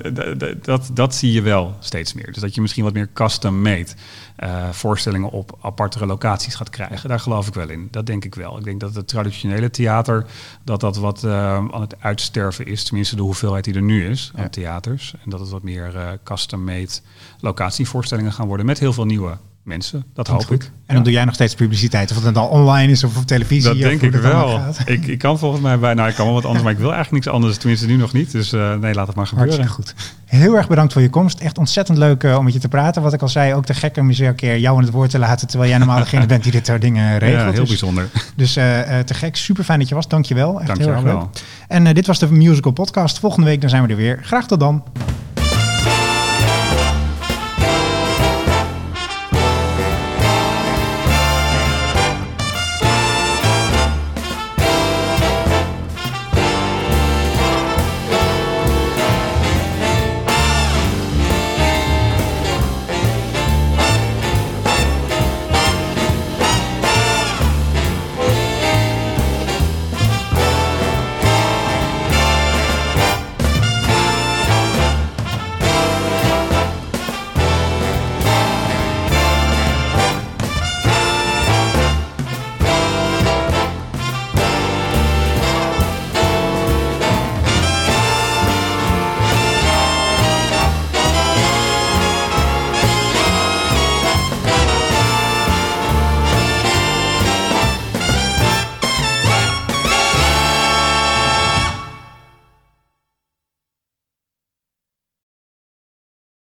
[0.62, 2.32] dat, dat zie je wel steeds meer.
[2.32, 3.88] Dus dat je misschien wat meer custom-made
[4.36, 7.08] eh, voorstellingen op apartere locaties gaat krijgen.
[7.08, 7.88] Daar geloof ik wel in.
[7.90, 8.58] Dat denk ik wel.
[8.58, 10.26] Ik denk dat het traditionele theater,
[10.64, 12.84] dat dat wat eh, aan het uitsterven is.
[12.84, 14.48] Tenminste de hoeveelheid die er nu is aan Ja.
[14.48, 15.14] theaters.
[15.24, 16.92] En dat het wat meer eh, custom-made
[17.40, 20.04] locatievoorstellingen gaan worden met heel veel nieuwe mensen.
[20.14, 20.70] Dat hoop ik.
[20.86, 22.10] En dan doe jij nog steeds publiciteit.
[22.10, 23.68] Of het dan online is of op televisie.
[23.68, 24.60] Dat denk ik dat wel.
[24.84, 26.92] Ik, ik kan volgens mij bij, nou ik kan wel wat anders, maar ik wil
[26.92, 27.56] eigenlijk niks anders.
[27.56, 28.32] Tenminste nu nog niet.
[28.32, 29.54] Dus eh, nee, laat het maar gebeuren.
[29.54, 30.12] Hartstikke goed.
[30.24, 31.40] Heel erg bedankt voor je komst.
[31.40, 33.02] Echt ontzettend leuk eh, om met je te praten.
[33.02, 35.18] Wat ik al zei, ook te gek om een keer jou aan het woord te
[35.18, 35.48] laten.
[35.48, 37.40] Terwijl jij normaal degene bent die dit soort dingen regelt.
[37.40, 38.08] Ja, heel dus bijzonder.
[38.36, 39.36] dus eh, te gek.
[39.36, 40.08] Super fijn dat je was.
[40.08, 40.58] Dank je wel.
[40.58, 41.18] Echt Dank heel je erg wel.
[41.18, 41.42] leuk.
[41.68, 43.18] En dit was de Musical Podcast.
[43.18, 44.18] Volgende week dan zijn we er weer.
[44.22, 44.82] Graag tot dan.